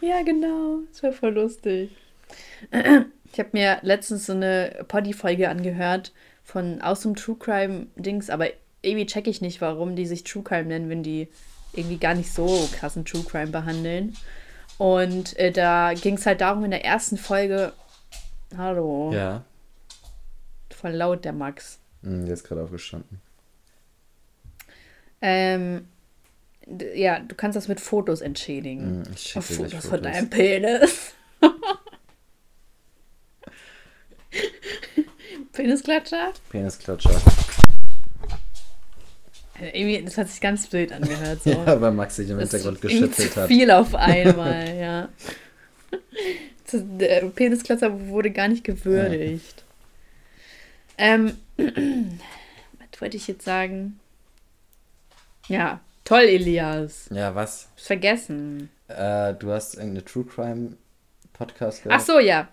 [0.00, 0.80] Ja, genau.
[0.92, 1.90] Das wäre voll lustig.
[3.32, 6.12] Ich habe mir letztens so eine Poddy-Folge angehört
[6.44, 8.48] von aus dem True Crime-Dings, aber
[8.82, 11.28] irgendwie check ich nicht, warum die sich True Crime nennen, wenn die
[11.72, 14.14] irgendwie gar nicht so krassen True Crime behandeln.
[14.78, 17.72] Und äh, da ging es halt darum in der ersten Folge.
[18.56, 19.12] Hallo.
[19.12, 19.44] Ja.
[20.74, 21.80] Voll laut, der Max.
[22.02, 23.20] Der ist gerade aufgestanden.
[25.20, 25.88] Ähm,
[26.94, 29.00] ja, du kannst das mit Fotos entschädigen.
[29.00, 30.12] Mhm, ich schicke Fotos, gleich von Fotos.
[30.12, 31.14] deinem Penis.
[35.52, 36.32] Penisklatscher?
[36.50, 37.20] Penisklatscher.
[39.60, 41.42] Irgendwie, das hat sich ganz wild angehört.
[41.42, 41.50] So.
[41.66, 43.48] Ja, weil Max sich im Das Hintergrund geschüttelt hat.
[43.48, 45.08] viel auf einmal, ja.
[46.70, 49.64] Das, der Penisklatscher wurde gar nicht gewürdigt.
[50.98, 53.98] Ähm, was wollte ich jetzt sagen?
[55.48, 57.08] Ja, toll, Elias.
[57.12, 57.68] Ja, was?
[57.72, 58.68] Hab's vergessen.
[58.88, 60.76] Äh, du hast irgendeine True Crime
[61.32, 62.00] Podcast gehört?
[62.00, 62.48] Ach so, ja.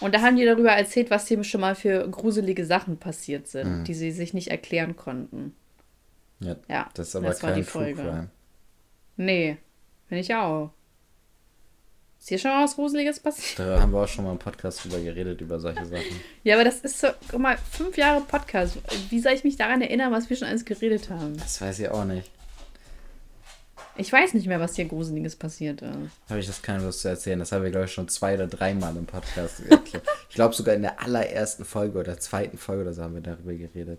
[0.00, 3.80] Und da haben die darüber erzählt, was dem schon mal für gruselige Sachen passiert sind,
[3.80, 3.84] Mhm.
[3.84, 5.54] die sie sich nicht erklären konnten.
[6.40, 8.02] Ja, Ja, das ist aber das war kein die True Folge.
[8.02, 8.28] Crime.
[9.16, 9.58] Nee,
[10.08, 10.70] finde ich auch.
[12.18, 13.58] Ist hier schon mal was Gruseliges passiert?
[13.58, 16.20] Da haben wir auch schon mal im Podcast drüber geredet, über solche Sachen.
[16.44, 18.76] Ja, aber das ist so, guck mal, fünf Jahre Podcast.
[19.08, 21.36] Wie soll ich mich daran erinnern, was wir schon alles geredet haben?
[21.38, 22.30] Das weiß ich auch nicht.
[23.96, 25.94] Ich weiß nicht mehr, was hier Gruseliges passiert ist.
[26.28, 27.38] Habe ich das keine Lust zu erzählen.
[27.38, 30.04] Das haben wir, glaube ich, schon zwei oder dreimal im Podcast erklärt.
[30.28, 33.52] Ich glaube sogar in der allerersten Folge oder zweiten Folge oder so haben wir darüber
[33.54, 33.98] geredet.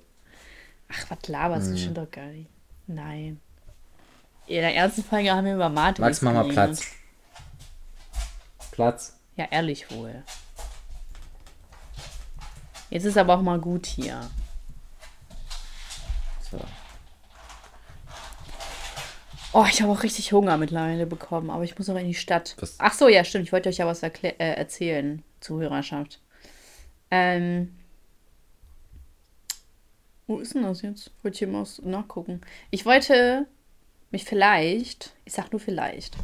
[0.91, 1.71] Ach, was laberst Mhm.
[1.75, 2.49] du schon doch gar nicht.
[2.87, 3.39] Nein.
[4.47, 6.47] In der ersten Folge haben wir über Matrix Max, mach mal.
[6.49, 6.81] Platz.
[8.71, 9.17] Platz.
[9.37, 10.23] Ja, ehrlich wohl.
[12.89, 14.19] Jetzt ist aber auch mal gut hier.
[16.49, 16.59] So.
[19.53, 22.55] Oh, ich habe auch richtig Hunger mittlerweile bekommen, aber ich muss noch in die Stadt.
[22.59, 22.75] Was?
[22.79, 23.45] Ach so, ja, stimmt.
[23.45, 26.19] Ich wollte euch ja was äh, erzählen, Zuhörerschaft.
[27.09, 27.77] Ähm,
[30.31, 31.11] wo ist denn das jetzt?
[31.23, 32.41] Wollte ich hier mal aus- nachgucken.
[32.69, 33.45] Ich wollte
[34.11, 36.15] mich vielleicht, ich sag nur vielleicht,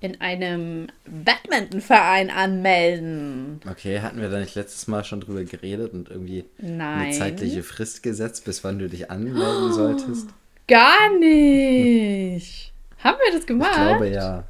[0.00, 3.60] in einem Badmintonverein anmelden.
[3.70, 7.00] Okay, hatten wir da nicht letztes Mal schon drüber geredet und irgendwie Nein.
[7.00, 10.28] eine zeitliche Frist gesetzt, bis wann du dich anmelden solltest?
[10.68, 12.72] Gar nicht.
[12.98, 13.70] Haben wir das gemacht?
[13.72, 14.44] Ich glaube ja.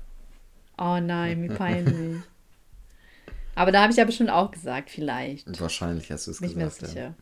[0.79, 2.21] Oh nein, wie peinlich.
[3.57, 5.61] Aber da habe ich ja bestimmt auch gesagt, vielleicht.
[5.61, 6.95] Wahrscheinlich hast du es Nicht mehr gesagt.
[6.95, 7.15] Ja.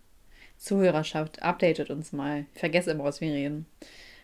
[0.62, 2.46] Zuhörerschaft, updatet uns mal.
[2.54, 3.66] Ich vergesse immer, was wir reden.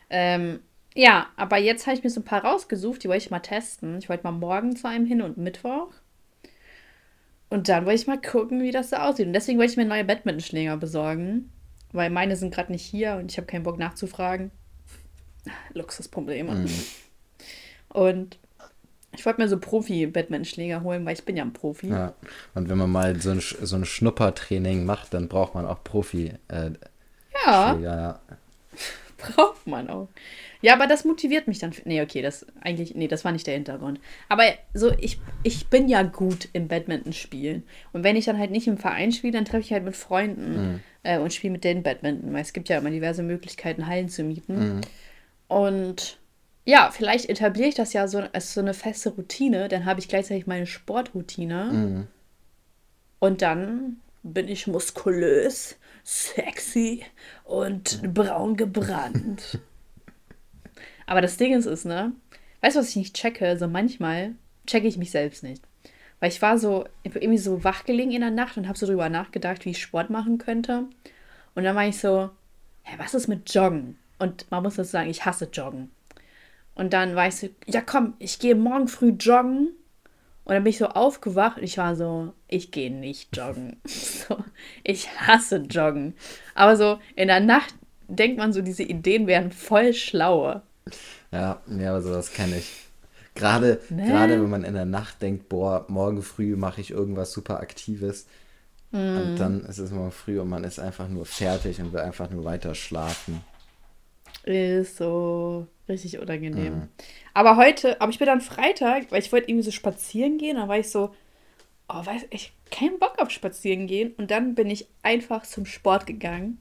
[0.08, 0.60] Ähm,
[0.94, 3.98] ja, aber jetzt habe ich mir so ein paar rausgesucht, die wollte ich mal testen.
[3.98, 5.92] Ich wollte mal morgen zu einem hin und Mittwoch.
[7.50, 9.26] Und dann wollte ich mal gucken, wie das so aussieht.
[9.26, 11.50] Und deswegen wollte ich mir neue Badmintonschläger besorgen.
[11.92, 14.52] Weil meine sind gerade nicht hier und ich habe keinen Bock nachzufragen.
[15.74, 16.54] Luxusprobleme.
[16.54, 16.84] Mhm.
[17.88, 18.38] Und
[19.18, 21.88] ich wollte mir so Profi-Badmintonschläger holen, weil ich bin ja ein Profi.
[21.88, 22.14] Ja.
[22.54, 26.32] Und wenn man mal so ein, so ein Schnuppertraining macht, dann braucht man auch Profi.
[26.48, 26.70] Äh,
[27.46, 28.20] Ja.
[29.18, 30.06] Braucht man auch.
[30.60, 31.72] Ja, aber das motiviert mich dann.
[31.84, 33.98] Nee, okay, das eigentlich, nee, das war nicht der Hintergrund.
[34.28, 34.44] Aber
[34.74, 37.64] so, ich, ich bin ja gut im Badminton spielen.
[37.92, 40.84] Und wenn ich dann halt nicht im Verein spiele, dann treffe ich halt mit Freunden
[41.02, 42.32] äh, und spiele mit denen Badminton.
[42.32, 44.82] Weil es gibt ja immer diverse Möglichkeiten, Hallen zu mieten.
[45.48, 46.18] Und
[46.68, 49.68] ja, vielleicht etabliere ich das ja so als so eine feste Routine.
[49.68, 51.64] Dann habe ich gleichzeitig meine Sportroutine.
[51.72, 52.06] Mhm.
[53.20, 57.06] Und dann bin ich muskulös, sexy
[57.44, 59.60] und braun gebrannt.
[61.06, 62.12] Aber das Ding ist, ist, ne?
[62.60, 63.56] Weißt du, was ich nicht checke?
[63.56, 64.34] So manchmal
[64.66, 65.62] checke ich mich selbst nicht.
[66.20, 68.78] Weil ich war so, ich bin irgendwie so wach gelegen in der Nacht und habe
[68.78, 70.84] so drüber nachgedacht, wie ich Sport machen könnte.
[71.54, 72.28] Und dann war ich so,
[72.82, 73.96] hä, was ist mit Joggen?
[74.18, 75.90] Und man muss das sagen, ich hasse Joggen.
[76.78, 79.68] Und dann war ich so, ja komm, ich gehe morgen früh joggen.
[80.44, 83.76] Und dann bin ich so aufgewacht und ich war so, ich gehe nicht joggen.
[83.86, 84.38] So,
[84.84, 86.14] ich hasse Joggen.
[86.54, 87.74] Aber so in der Nacht
[88.08, 90.62] denkt man so, diese Ideen wären voll schlau.
[91.32, 92.86] Ja, ja, aber sowas kenne ich.
[93.34, 94.06] Gerade, Ne?
[94.06, 98.26] gerade wenn man in der Nacht denkt, boah, morgen früh mache ich irgendwas super Aktives.
[98.90, 99.16] Mhm.
[99.18, 102.30] Und dann ist es morgen früh und man ist einfach nur fertig und will einfach
[102.30, 103.42] nur weiter schlafen.
[104.44, 106.88] Ist so richtig unangenehm.
[107.34, 110.68] Aber heute, aber ich bin dann Freitag, weil ich wollte irgendwie so spazieren gehen, dann
[110.68, 111.14] war ich so,
[111.88, 114.12] oh, weiß ich, keinen Bock auf spazieren gehen.
[114.16, 116.58] Und dann bin ich einfach zum Sport gegangen.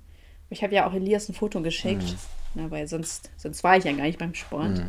[0.50, 2.16] Ich habe ja auch Elias ein Foto geschickt,
[2.54, 4.82] ne, weil sonst, sonst war ich ja gar nicht beim Sport.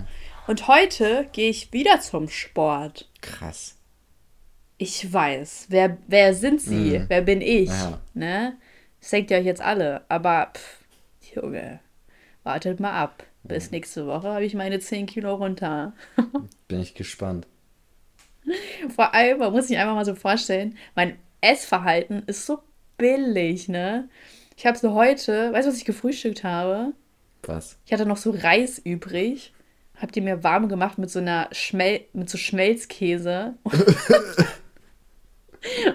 [0.46, 3.08] Und heute gehe ich wieder zum Sport.
[3.20, 3.76] Krass.
[4.78, 7.00] Ich weiß, wer, wer sind sie?
[7.00, 7.04] Mhm.
[7.08, 7.68] Wer bin ich?
[7.68, 8.00] Ja.
[8.14, 8.56] Ne?
[9.00, 10.04] Das denkt ihr euch jetzt alle.
[10.08, 11.80] Aber, pff, Junge,
[12.44, 13.24] wartet mal ab.
[13.42, 15.94] Bis nächste Woche habe ich meine 10 Kilo runter.
[16.68, 17.46] Bin ich gespannt.
[18.94, 22.60] Vor allem, man muss sich einfach mal so vorstellen, mein Essverhalten ist so
[22.96, 24.08] billig, ne?
[24.56, 26.92] Ich habe so heute, weißt du, was ich gefrühstückt habe?
[27.44, 27.78] Was?
[27.86, 29.52] Ich hatte noch so Reis übrig.
[29.96, 33.54] Hab die mir warm gemacht mit so einer Schmel mit so Schmelzkäse.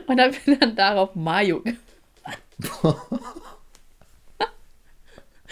[0.07, 1.79] Und dann bin dann darauf Mayo gemacht.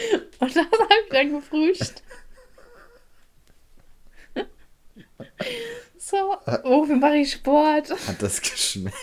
[0.40, 2.04] Und das habe ich dann gefrühstückt.
[5.98, 6.18] So,
[6.64, 7.92] wofür mache ich Sport?
[8.08, 8.96] Hat das geschmeckt?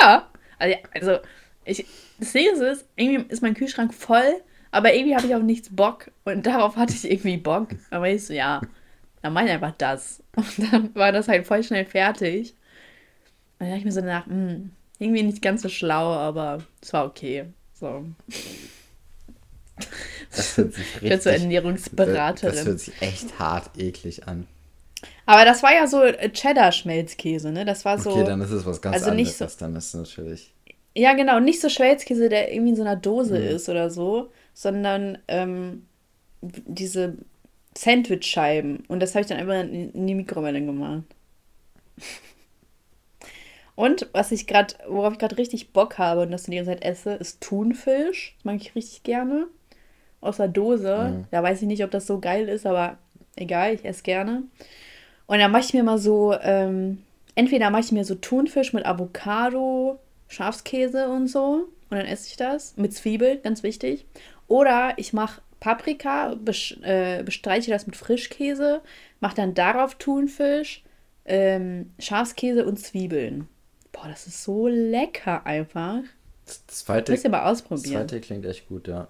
[0.00, 1.18] Ja, also, also
[1.64, 1.84] ich,
[2.18, 6.10] das Ding ist, irgendwie ist mein Kühlschrank voll, aber irgendwie habe ich auch nichts Bock
[6.24, 7.68] und darauf hatte ich irgendwie Bock.
[7.90, 8.60] Aber ich so, ja,
[9.22, 10.22] dann ich einfach das.
[10.36, 12.54] Und dann war das halt voll schnell fertig.
[13.58, 16.92] Und dann dachte ich mir so nach, hm, irgendwie nicht ganz so schlau, aber es
[16.92, 17.46] war okay.
[17.74, 18.04] So.
[20.34, 21.42] Das hört sich Ich bin so richtig...
[21.42, 22.54] Ernährungsberaterin.
[22.56, 24.46] Das hört sich echt hart eklig an.
[25.26, 27.64] aber das war ja so äh, Cheddar-Schmelzkäse, ne?
[27.64, 28.10] Das war so.
[28.10, 29.56] Okay, dann ist es was ganz also nicht anderes.
[29.56, 30.52] Dann ist es natürlich...
[30.96, 33.46] Ja, genau, nicht so Schmelzkäse, der irgendwie in so einer Dose Mhm.
[33.46, 35.86] ist oder so, sondern ähm,
[36.42, 37.16] diese
[37.78, 38.84] Sandwichscheiben.
[38.88, 41.04] Und das habe ich dann einfach in, in die Mikrowelle gemacht.
[43.74, 46.84] Und was ich gerade, worauf ich gerade richtig Bock habe und das die ganze Zeit
[46.84, 48.34] esse, ist Thunfisch.
[48.38, 49.46] Das mag ich richtig gerne.
[50.20, 51.12] Aus der Dose.
[51.16, 51.24] Mhm.
[51.30, 52.98] Da weiß ich nicht, ob das so geil ist, aber
[53.36, 54.42] egal, ich esse gerne.
[55.26, 57.02] Und dann mache ich mir mal so, ähm,
[57.34, 59.98] entweder mache ich mir so Thunfisch mit Avocado,
[60.28, 61.68] Schafskäse und so.
[61.90, 62.76] Und dann esse ich das.
[62.76, 64.06] Mit Zwiebel, ganz wichtig.
[64.46, 66.36] Oder ich mache Paprika,
[66.82, 68.80] äh, bestreiche das mit Frischkäse,
[69.20, 70.82] mache dann darauf Thunfisch,
[71.24, 73.46] ähm, Schafskäse und Zwiebeln.
[73.92, 76.00] Boah, das ist so lecker einfach.
[76.46, 78.08] Das zweite, Müsst ihr mal das ausprobieren.
[78.08, 79.08] zweite klingt echt gut, ja.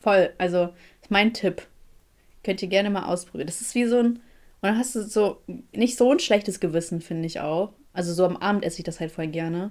[0.00, 0.32] Voll.
[0.38, 0.70] Also,
[1.02, 1.66] ist mein Tipp.
[2.44, 3.46] Könnt ihr gerne mal ausprobieren.
[3.46, 4.06] Das ist wie so ein.
[4.06, 4.22] Und
[4.62, 5.42] dann hast du so
[5.72, 7.72] nicht so ein schlechtes Gewissen, finde ich auch.
[7.92, 9.70] Also, so am Abend esse ich das halt voll gerne.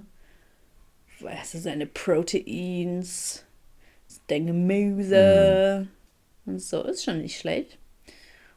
[1.20, 3.44] Weil hast du seine Proteins,
[4.26, 5.88] dein Gemüse
[6.44, 6.82] und so.
[6.82, 7.78] Ist schon nicht schlecht.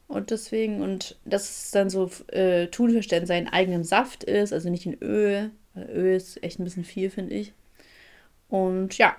[0.10, 4.52] Und deswegen, und das ist dann so äh, Thunfisch, der in seinem eigenen Saft ist,
[4.52, 5.52] also nicht in Öl.
[5.76, 7.54] Öl ist echt ein bisschen viel, finde ich.
[8.50, 9.16] Und ja,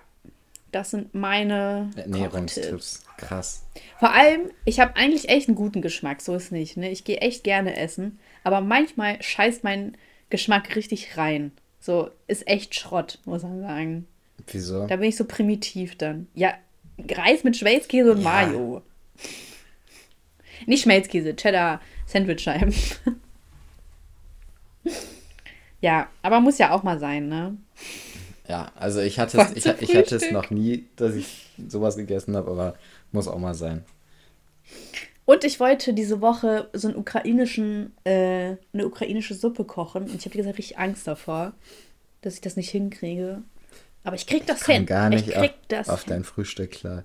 [0.72, 1.90] das sind meine.
[1.96, 3.04] Ernährungstipps.
[3.16, 3.64] Krass.
[3.98, 6.76] Vor allem, ich habe eigentlich echt einen guten Geschmack, so ist nicht.
[6.76, 6.90] Ne?
[6.90, 9.96] Ich gehe echt gerne essen, aber manchmal scheißt mein
[10.30, 11.52] Geschmack richtig rein.
[11.80, 14.06] So, ist echt Schrott, muss man sagen.
[14.46, 14.86] Wieso?
[14.86, 16.28] Da bin ich so primitiv dann.
[16.34, 16.54] Ja,
[17.10, 18.24] Reis mit Schmelzkäse und Ja.
[18.24, 18.82] Mayo.
[20.66, 22.74] Nicht Schmelzkäse, Cheddar, Sandwichscheiben.
[25.80, 27.56] ja, aber muss ja auch mal sein, ne?
[28.50, 32.34] Ja, also ich hatte es, ich, ich hatte es noch nie, dass ich sowas gegessen
[32.34, 32.74] habe, aber
[33.12, 33.84] muss auch mal sein.
[35.24, 40.10] Und ich wollte diese Woche so einen ukrainischen, äh, eine ukrainische Suppe kochen.
[40.10, 41.52] Und ich habe, wie gesagt, richtig Angst davor,
[42.22, 43.42] dass ich das nicht hinkriege.
[44.02, 44.86] Aber ich krieg das Komm hin.
[44.86, 46.14] gar nicht ich auf, krieg das auf hin.
[46.14, 47.04] dein Frühstück klar.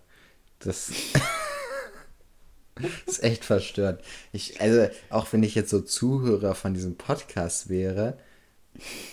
[0.57, 0.89] Das
[3.05, 4.03] ist echt verstört.
[4.31, 8.17] Ich, also, auch wenn ich jetzt so Zuhörer von diesem Podcast wäre,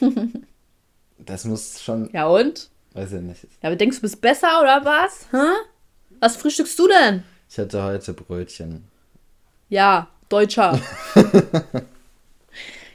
[1.26, 2.70] das muss schon, Ja und?
[2.94, 3.44] weiß ich nicht.
[3.62, 5.28] Ja, aber denkst du, bist besser oder was?
[5.32, 5.46] Hä?
[6.20, 7.22] Was frühstückst du denn?
[7.48, 8.84] Ich hatte heute Brötchen.
[9.68, 10.78] Ja, Deutscher.
[11.14, 11.22] ja,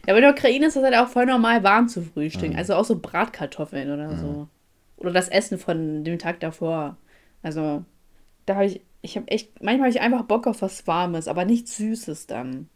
[0.08, 2.56] aber in der Ukraine ist das halt auch voll normal, warm zu frühstücken.
[2.56, 4.48] Also auch so Bratkartoffeln oder so.
[4.98, 6.98] Oder das Essen von dem Tag davor.
[7.44, 7.84] Also,
[8.46, 11.46] da habe ich, ich habe echt, manchmal habe ich einfach Bock auf was Warmes, aber
[11.46, 12.70] nichts Süßes dann.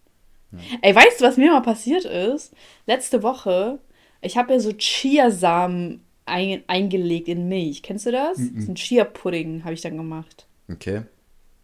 [0.81, 2.53] Ey, weißt du, was mir mal passiert ist?
[2.85, 3.79] Letzte Woche,
[4.21, 7.83] ich habe ja so Chiasamen ein, eingelegt in Milch.
[7.83, 8.37] Kennst du das?
[8.37, 10.47] So ein Chia-Pudding habe ich dann gemacht.
[10.71, 11.01] Okay.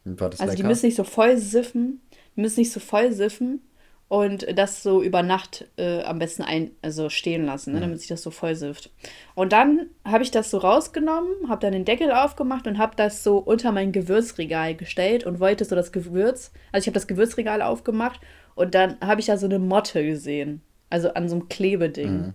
[0.04, 0.70] War das Also die lecker?
[0.70, 2.02] müssen nicht so voll siffen,
[2.36, 3.62] die müssen nicht so voll siffen
[4.10, 8.08] und das so über Nacht äh, am besten ein, also stehen lassen, ne, damit sich
[8.08, 8.90] das so voll sifft.
[9.36, 13.24] Und dann habe ich das so rausgenommen, habe dann den Deckel aufgemacht und habe das
[13.24, 17.62] so unter mein Gewürzregal gestellt und wollte so das Gewürz, also ich habe das Gewürzregal
[17.62, 18.22] aufgemacht
[18.56, 22.34] und dann habe ich da so eine Motte gesehen, also an so einem Klebeding.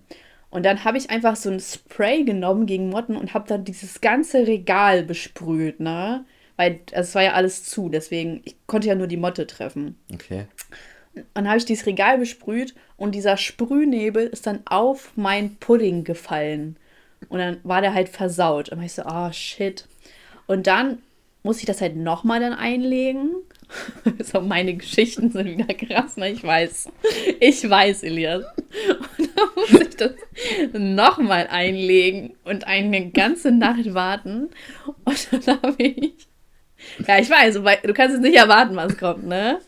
[0.50, 4.00] Und dann habe ich einfach so ein Spray genommen gegen Motten und habe dann dieses
[4.00, 6.26] ganze Regal besprüht, ne?
[6.56, 9.98] Weil es war ja alles zu, deswegen ich konnte ja nur die Motte treffen.
[10.12, 10.46] Okay.
[11.14, 16.04] Und dann habe ich dieses Regal besprüht und dieser Sprühnebel ist dann auf mein Pudding
[16.04, 16.76] gefallen.
[17.28, 18.68] Und dann war der halt versaut.
[18.68, 19.86] Und dann war ich so, ah, shit.
[20.46, 20.98] Und dann
[21.42, 23.30] muss ich das halt nochmal dann einlegen.
[24.22, 26.30] so, meine Geschichten sind wieder krass, ne?
[26.30, 26.90] Ich weiß.
[27.40, 28.44] Ich weiß, Elias.
[29.18, 30.12] Und dann muss ich das
[30.72, 34.50] nochmal einlegen und eine ganze Nacht warten.
[35.04, 36.12] Und dann habe ich.
[37.06, 39.60] Ja, ich weiß, du kannst es nicht erwarten, was kommt, ne?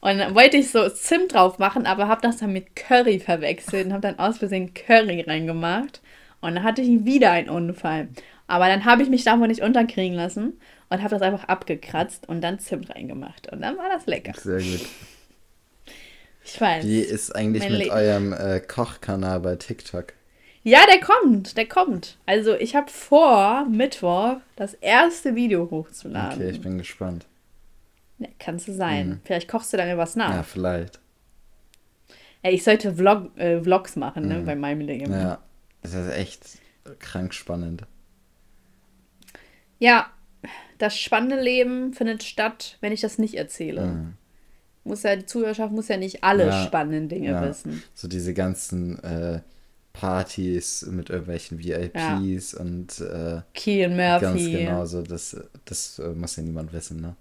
[0.00, 3.86] Und dann wollte ich so Zimt drauf machen, aber habe das dann mit Curry verwechselt
[3.86, 6.00] und habe dann aus Versehen Curry reingemacht.
[6.40, 8.08] Und dann hatte ich wieder einen Unfall.
[8.46, 10.58] Aber dann habe ich mich davon nicht unterkriegen lassen
[10.90, 13.52] und habe das einfach abgekratzt und dann Zimt reingemacht.
[13.52, 14.32] Und dann war das lecker.
[14.38, 14.86] Sehr gut.
[16.44, 16.84] Ich weiß.
[16.84, 17.90] Wie ist eigentlich mit Leben.
[17.90, 20.14] eurem äh, Kochkanal bei TikTok?
[20.62, 22.18] Ja, der kommt, der kommt.
[22.26, 26.40] Also ich habe vor, Mittwoch das erste Video hochzuladen.
[26.40, 27.26] Okay, ich bin gespannt.
[28.18, 29.20] Ja, kannst du sein.
[29.24, 30.34] Vielleicht kochst du dann was nach.
[30.34, 30.98] Ja, vielleicht.
[32.42, 35.12] Ey, ich sollte Vlog, äh, Vlogs machen, ne, bei meinem Leben.
[35.12, 35.38] Ja,
[35.82, 36.42] das ist echt
[36.98, 37.82] krank spannend.
[39.78, 40.10] Ja,
[40.78, 44.14] das spannende Leben findet statt, wenn ich das nicht erzähle.
[44.84, 46.50] Muss ja, die Zuhörerschaft muss ja nicht alle Mhm.
[46.50, 47.82] Ja, spannenden Dinge Ja, wissen.
[47.94, 49.40] so diese ganzen äh,
[49.92, 54.20] Partys mit irgendwelchen VIPs und äh, Kean Murphy.
[54.20, 57.16] ganz genau so, das, das äh, muss ja niemand wissen, ne?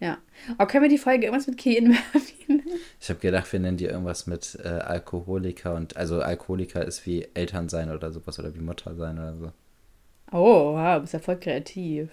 [0.00, 0.18] Ja.
[0.58, 2.62] Aber können wir die Folge irgendwas mit Kean Murphy nennen?
[3.00, 7.28] Ich habe gedacht, wir nennen die irgendwas mit äh, Alkoholiker und also Alkoholiker ist wie
[7.34, 9.52] Eltern sein oder sowas oder wie Mutter sein oder so.
[10.32, 12.08] Oh, wow, du bist ja voll kreativ.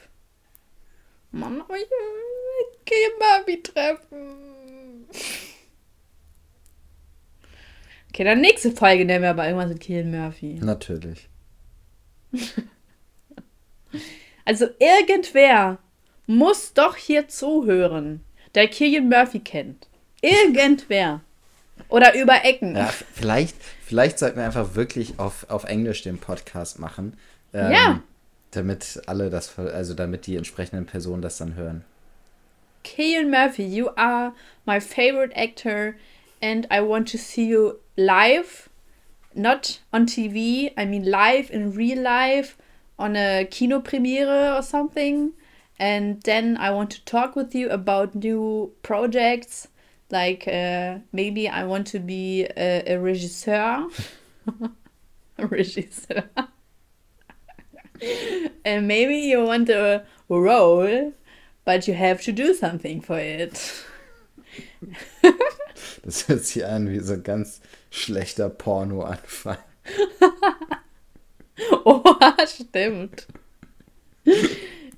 [1.32, 5.05] Mann, aber ich will Kean Murphy treffen.
[8.09, 10.59] Okay, dann nächste Folge nennen wir aber irgendwas mit Kean Murphy.
[10.61, 11.30] Natürlich.
[14.45, 15.77] Also irgendwer
[16.25, 18.23] muss doch hier zuhören,
[18.55, 19.88] der Killian Murphy kennt.
[20.21, 21.21] Irgendwer.
[21.88, 22.75] Oder über Ecken.
[22.75, 23.55] Ja, vielleicht,
[23.86, 27.15] vielleicht sollten wir einfach wirklich auf, auf Englisch den Podcast machen.
[27.53, 28.03] Ähm, Ja.
[28.52, 31.84] Damit alle das, also damit die entsprechenden Personen das dann hören.
[32.84, 34.34] Killian Murphy, you are
[34.66, 35.95] my favorite actor
[36.41, 38.70] and I want to see you live
[39.36, 42.58] not on TV, I mean live in real life
[42.97, 45.34] on a Kinopremiere or something.
[45.80, 49.70] And then I want to talk with you about new projects.
[50.12, 53.89] Like uh, maybe I want to be a, a regisseur.
[55.38, 56.28] a regisseur.
[58.66, 61.14] and maybe you want a role,
[61.66, 63.86] but you have to do something for it.
[66.04, 69.58] Das hört sich an wie so ein ganz schlechter Porno-Anfang.
[71.86, 72.04] oh,
[72.45, 73.28] stimmt.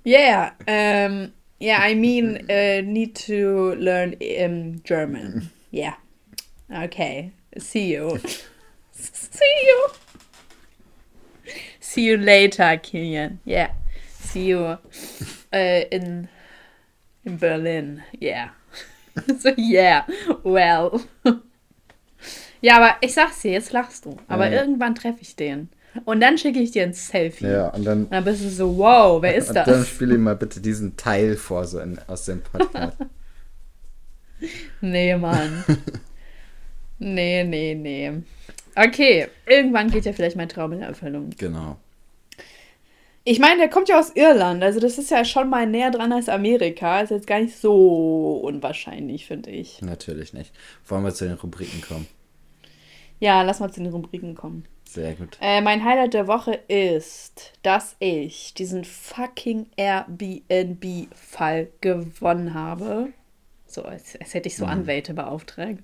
[0.03, 5.49] Yeah, um, yeah, I mean, uh, need to learn um, German.
[5.71, 5.95] Yeah.
[6.73, 7.31] Okay.
[7.57, 8.19] See you.
[8.91, 9.89] See you.
[11.93, 13.39] See you later, Kilian.
[13.45, 13.71] Yeah.
[14.21, 14.77] See you uh,
[15.51, 16.29] in
[17.25, 18.01] in Berlin.
[18.21, 18.51] Yeah.
[19.39, 20.05] so, yeah.
[20.43, 21.01] Well.
[22.61, 24.15] ja, aber ich sag's dir, jetzt lachst du.
[24.29, 24.61] Aber Ja.
[24.61, 25.67] irgendwann treffe ich den.
[26.05, 27.47] Und dann schicke ich dir ein Selfie.
[27.47, 29.89] Ja, und dann, Und dann bist du so, wow, wer ist und dann das?
[29.89, 32.95] spiele ihm mal bitte diesen Teil vor, so in, aus dem Podcast.
[34.79, 35.65] Nee, Mann.
[36.99, 38.23] nee, nee, nee.
[38.75, 41.29] Okay, irgendwann geht ja vielleicht mein Traum in Erfüllung.
[41.37, 41.77] genau.
[43.23, 46.11] Ich meine, der kommt ja aus Irland, also das ist ja schon mal näher dran
[46.11, 47.01] als Amerika.
[47.01, 49.79] Ist jetzt gar nicht so unwahrscheinlich, finde ich.
[49.83, 50.51] Natürlich nicht.
[50.87, 52.07] Wollen wir zu den Rubriken kommen?
[53.19, 54.65] Ja, lass mal zu den Rubriken kommen.
[54.85, 55.37] Sehr gut.
[55.39, 63.09] Äh, mein Highlight der Woche ist, dass ich diesen fucking Airbnb-Fall gewonnen habe.
[63.73, 65.79] So, als, als hätte ich so Anwälte beauftragt.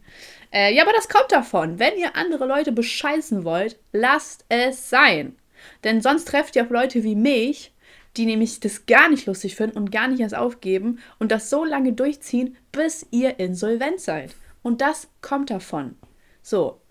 [0.51, 1.79] Äh, ja, aber das kommt davon.
[1.79, 5.35] Wenn ihr andere Leute bescheißen wollt, lasst es sein.
[5.83, 7.73] Denn sonst trefft ihr auf Leute wie mich,
[8.17, 11.63] die nämlich das gar nicht lustig finden und gar nicht erst aufgeben und das so
[11.63, 14.35] lange durchziehen, bis ihr insolvent seid.
[14.63, 15.95] Und das kommt davon.
[16.41, 16.81] So,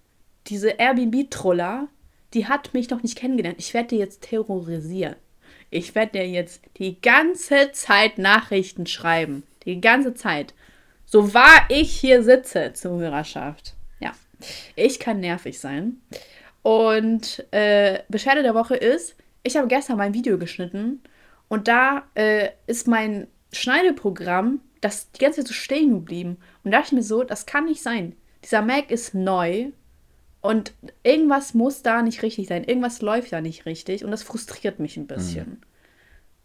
[0.47, 1.89] diese Airbnb-Troller,
[2.33, 3.59] die hat mich noch nicht kennengelernt.
[3.59, 5.17] Ich werde die jetzt terrorisieren.
[5.71, 9.43] Ich werde dir jetzt die ganze Zeit Nachrichten schreiben.
[9.65, 10.55] Die ganze Zeit.
[11.07, 13.75] So wahr ich hier sitze, Zuhörerschaft.
[14.01, 14.13] Ja,
[14.75, 16.01] ich kann nervig sein.
[16.63, 21.01] Und äh, Beschwerde der Woche ist, ich habe gestern mein Video geschnitten
[21.49, 26.39] und da äh, ist mein Schneideprogramm das die ganze Zeit so stehen geblieben.
[26.63, 28.15] Und da dachte ich mir so, das kann nicht sein.
[28.45, 29.71] Dieser Mac ist neu
[30.41, 32.65] und irgendwas muss da nicht richtig sein.
[32.65, 35.63] Irgendwas läuft da nicht richtig und das frustriert mich ein bisschen.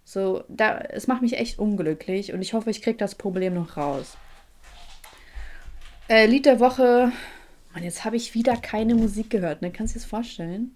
[0.04, 3.78] So, da, es macht mich echt unglücklich und ich hoffe, ich kriege das Problem noch
[3.78, 4.18] raus.
[6.12, 7.14] Äh, Lied der Woche.
[7.74, 9.72] Mann, jetzt habe ich wieder keine Musik gehört, ne?
[9.72, 10.76] Kannst du dir das vorstellen?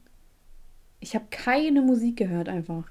[1.01, 2.85] Ich habe keine Musik gehört einfach.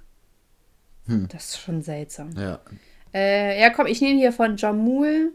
[1.06, 2.32] Das ist schon seltsam.
[2.36, 2.60] Ja.
[3.14, 5.32] Äh, ja, komm, ich nehme hier von Jamul.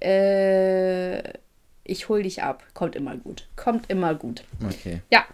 [0.00, 1.38] Äh,
[1.82, 2.62] ich hol dich ab.
[2.72, 3.48] Kommt immer gut.
[3.56, 4.44] Kommt immer gut.
[4.64, 5.02] Okay.
[5.10, 5.24] Ja,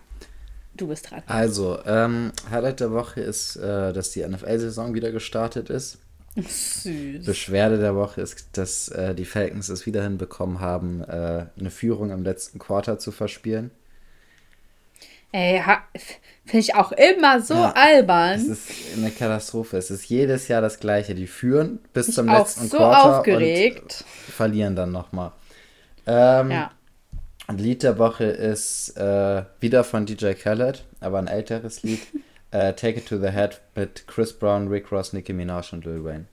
[0.75, 1.23] du bist dran.
[1.27, 5.99] Also, ähm, Highlight der Woche ist, äh, dass die NFL-Saison wieder gestartet ist.
[6.37, 7.25] Süß.
[7.27, 12.11] Beschwerde der Woche ist, dass äh, die Falcons es wieder hinbekommen haben, äh, eine Führung
[12.11, 13.71] im letzten Quarter zu verspielen.
[15.33, 15.63] Ey,
[16.45, 18.51] finde ich auch immer so Ja, Es albern.
[18.51, 19.77] ist eine Katastrophe.
[19.77, 21.15] Es ist jedes Jahr das Gleiche.
[21.15, 24.05] Die führen bis Ich zum letzten so Quarter aufgeregt.
[24.27, 25.33] und verlieren dann nochmal.
[26.07, 26.71] Ähm, Ja.
[27.47, 32.01] Ein Lied der Woche ist äh, wieder von DJ Khaled, aber ein älteres Lied.
[32.51, 36.05] äh, Take It to the Head mit Chris Brown, Rick Ross, Nicki Minaj und Lil
[36.05, 36.27] Wayne.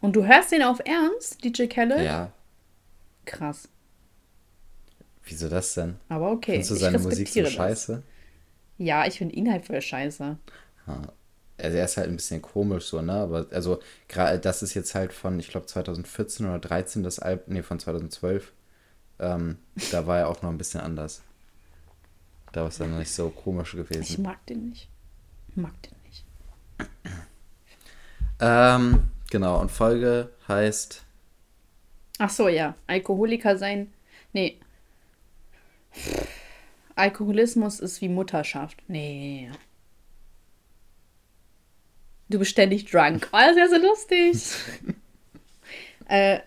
[0.00, 2.00] Und du hörst den auf Ernst, DJ Khaled?
[2.04, 2.30] Ja,
[3.24, 3.68] Krass.
[5.24, 5.96] wieso das denn?
[6.08, 6.52] Aber okay.
[6.52, 7.52] Findest du ich seine Musik so das.
[7.52, 8.02] scheiße?
[8.78, 10.36] Ja, ich finde ihn halt voll scheiße.
[11.56, 13.12] Also er ist halt ein bisschen komisch so, ne?
[13.12, 17.54] Aber also gerade das ist jetzt halt von, ich glaube 2014 oder 13 das Album,
[17.54, 18.52] nee, von 2012.
[19.20, 19.58] Ähm,
[19.92, 21.22] da war er auch noch ein bisschen anders.
[22.52, 24.22] Da war es dann noch nicht so komisch Ich gewesen.
[24.22, 24.88] mag den nicht.
[25.54, 26.24] Mag den nicht.
[28.40, 31.04] Ähm, genau, und Folge heißt
[32.18, 32.74] Ach so, ja.
[32.86, 33.92] Alkoholiker sein.
[34.32, 34.58] Nee.
[36.94, 38.82] Alkoholismus ist wie Mutterschaft.
[38.88, 39.50] Nee.
[42.28, 43.28] Du bist ständig drunk.
[43.32, 44.96] Oh, das ist ja so lustig.
[46.08, 46.40] äh,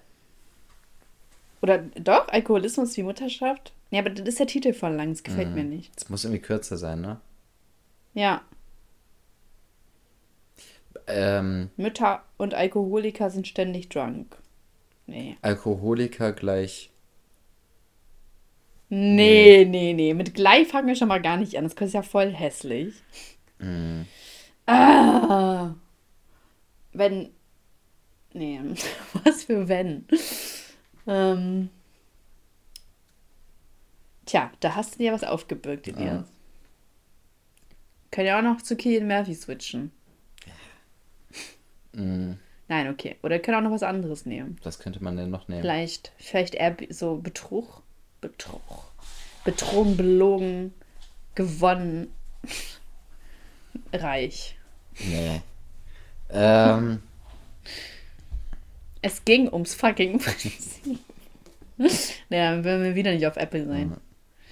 [1.62, 3.74] oder doch, Alkoholismus wie Mutterschaft?
[3.90, 5.12] Ja, aber das ist der Titel voll lang.
[5.12, 5.94] Das gefällt mir nicht.
[5.98, 7.20] Es muss irgendwie kürzer sein, ne?
[8.14, 8.42] Ja,
[11.08, 14.38] Ähm, Mütter und Alkoholiker sind ständig drunk.
[15.06, 15.38] Nee.
[15.42, 16.92] Alkoholiker gleich.
[18.90, 20.14] Nee, nee, nee.
[20.14, 21.64] Mit gleich fangen wir schon mal gar nicht an.
[21.64, 22.94] Das ist ja voll hässlich.
[24.66, 25.74] Ah.
[26.94, 27.30] Wenn.
[28.34, 28.60] Nee.
[29.24, 30.06] Was für wenn?
[31.06, 31.70] Ähm.
[34.26, 36.04] Tja, da hast du dir was aufgebürgt, Elias.
[36.04, 36.26] Ja.
[38.12, 39.92] Könnt ihr auch noch zu Killian Murphy switchen?
[41.98, 42.34] Mm.
[42.70, 43.16] Nein, okay.
[43.24, 44.58] Oder könnt ihr auch noch was anderes nehmen.
[44.64, 45.62] Was könnte man denn noch nehmen?
[45.62, 47.82] Vielleicht, vielleicht eher so Betrug.
[48.22, 48.62] Betrug.
[49.46, 50.74] Betrogen, belogen,
[51.36, 52.12] gewonnen,
[53.94, 54.58] reich.
[55.00, 55.42] Nee.
[56.30, 57.02] Ähm.
[59.02, 61.00] Es ging ums fucking Prinzip.
[62.30, 63.96] naja, dann würden wir wieder nicht auf Apple sein.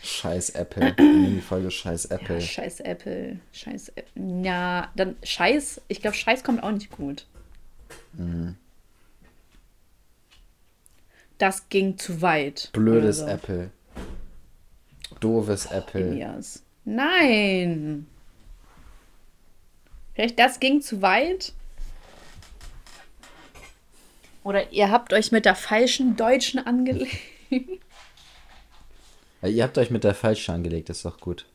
[0.02, 0.94] Scheiß Apple.
[0.94, 2.36] die Folge Scheiß Apple.
[2.36, 3.40] Ja, scheiß Apple.
[3.52, 4.44] Scheiß Apple.
[4.44, 5.82] Ja, dann Scheiß.
[5.88, 7.26] Ich glaube, Scheiß kommt auch nicht gut.
[8.14, 8.56] Mhm.
[11.38, 12.70] Das ging zu weit.
[12.74, 13.28] Blödes so.
[13.28, 13.72] Apple.
[15.20, 16.02] Doofes Apple.
[16.02, 16.64] Elias.
[16.86, 18.08] Nein.
[20.14, 21.54] Vielleicht das ging zu weit?
[24.44, 27.18] Oder ihr habt euch mit der falschen Deutschen angelegt?
[29.42, 31.46] Ihr habt euch mit der falschen angelegt, ist doch gut.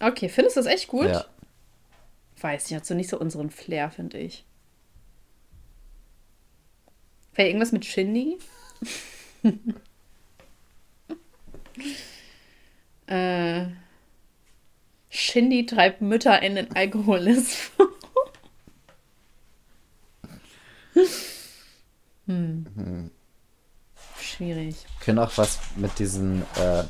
[0.00, 1.06] Okay, findest du das echt gut?
[1.06, 1.24] Ja.
[2.44, 4.44] Weiß nicht, hat so nicht so unseren Flair, finde ich.
[7.32, 8.36] Vielleicht irgendwas mit Shindy?
[13.06, 13.64] äh,
[15.08, 17.70] Shindy treibt Mütter in den Alkoholismus.
[22.26, 22.66] hm.
[22.76, 23.10] hm.
[24.20, 24.84] Schwierig.
[25.00, 26.42] Können auch was mit diesen.
[26.58, 26.84] Äh,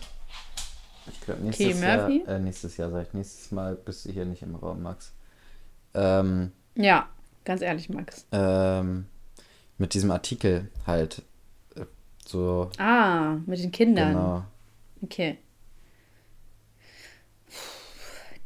[1.12, 4.42] ich glaube, nächstes, Jahr, äh, nächstes Jahr, sag ich, nächstes Mal bist du hier nicht
[4.42, 5.12] im Raum, Max.
[5.94, 7.08] Ähm, ja,
[7.44, 8.26] ganz ehrlich, Max.
[8.32, 9.06] Ähm,
[9.78, 11.22] mit diesem Artikel halt.
[11.76, 11.86] Äh,
[12.26, 12.70] so.
[12.78, 14.12] Ah, mit den Kindern.
[14.12, 14.44] Genau.
[15.02, 15.38] Okay.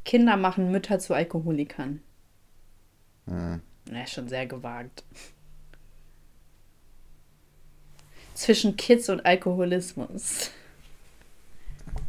[0.05, 2.03] Kinder machen Mütter zu Alkoholikern.
[3.27, 3.61] Hm.
[3.91, 5.05] Na, ist schon sehr gewagt.
[8.35, 10.51] Zwischen Kids und Alkoholismus.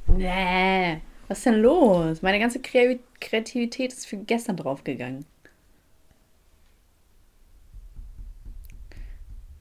[0.07, 1.01] Nee.
[1.27, 2.21] Was ist denn los?
[2.21, 5.25] Meine ganze Kreativität ist für gestern draufgegangen.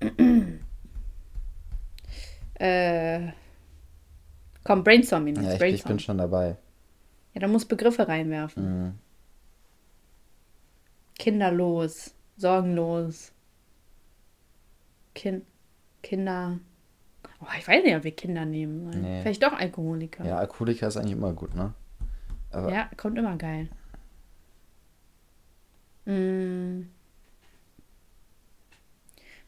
[2.55, 3.29] äh,
[4.65, 5.37] komm, brainstorming.
[5.37, 5.75] Ja, ich, brainstorm.
[5.75, 6.57] ich bin schon dabei.
[7.35, 8.85] Ja, da muss Begriffe reinwerfen.
[8.85, 8.95] Mhm.
[11.19, 13.33] Kinderlos, sorgenlos.
[15.15, 15.45] Kind,
[16.03, 16.61] Kinder.
[17.41, 18.91] Oh, ich weiß nicht, ob wir Kinder nehmen.
[18.91, 19.23] Nee.
[19.23, 20.25] Vielleicht doch Alkoholiker.
[20.25, 21.75] Ja, Alkoholiker ist eigentlich immer gut, ne?
[22.51, 23.69] Aber ja, kommt immer geil.
[26.05, 26.91] Hm.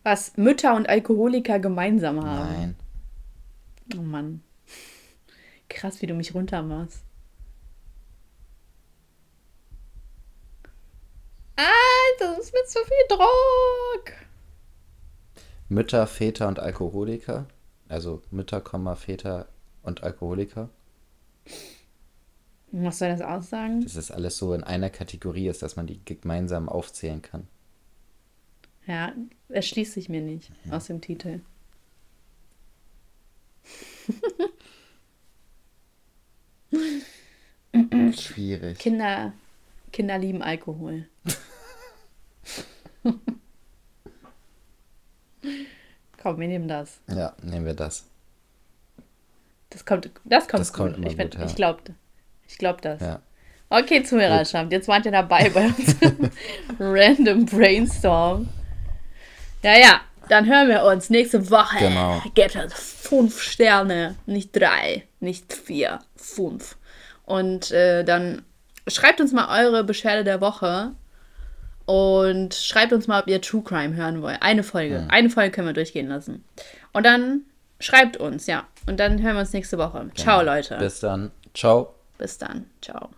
[0.03, 2.53] Was Mütter und Alkoholiker gemeinsam haben.
[2.53, 2.77] Nein.
[3.97, 4.43] Oh Mann.
[5.69, 7.03] Krass, wie du mich runter machst.
[11.57, 14.13] Alter, das ist mir zu viel Druck.
[15.69, 17.47] Mütter, Väter und Alkoholiker.
[17.89, 18.63] Also Mütter,
[18.97, 19.49] Väter
[19.83, 20.71] und Alkoholiker.
[22.73, 23.83] Was soll das aussagen?
[23.83, 27.49] Dass das alles so in einer Kategorie ist, dass man die gemeinsam aufzählen kann.
[28.87, 29.13] Ja,
[29.49, 30.77] erschließt sich mir nicht ja.
[30.77, 31.41] aus dem Titel.
[38.13, 38.79] Schwierig.
[38.79, 39.33] Kinder,
[39.93, 41.07] Kinder lieben Alkohol.
[46.23, 47.01] Komm, wir nehmen das.
[47.09, 48.07] Ja, nehmen wir das.
[49.71, 51.07] Das kommt, das kommt, das kommt gut.
[51.07, 51.45] ich, gut, ja.
[51.47, 51.83] ich glaube
[52.51, 53.01] ich glaub das.
[53.01, 53.21] Ja.
[53.69, 55.97] Okay, Zuhörerschaft, jetzt wart ihr dabei bei uns
[56.81, 58.49] Random Brainstorm.
[59.63, 61.79] Ja, ja, dann hören wir uns nächste Woche.
[61.79, 62.21] Genau.
[62.35, 66.77] Gebt uns fünf Sterne, nicht drei, nicht vier, fünf.
[67.25, 68.43] Und äh, dann
[68.89, 70.93] schreibt uns mal eure Beschwerde der Woche
[71.87, 74.43] und schreibt uns mal, ob ihr True Crime hören wollt.
[74.43, 75.01] Eine Folge.
[75.01, 75.11] Mhm.
[75.11, 76.45] Eine Folge können wir durchgehen lassen.
[76.93, 77.43] Und dann
[77.79, 78.67] schreibt uns, ja.
[78.87, 79.99] Und dann hören wir uns nächste Woche.
[80.01, 80.15] Genau.
[80.15, 80.77] Ciao, Leute.
[80.79, 81.31] Bis dann.
[81.55, 81.95] Ciao.
[82.21, 82.67] Bis dann.
[82.83, 83.09] Ciao.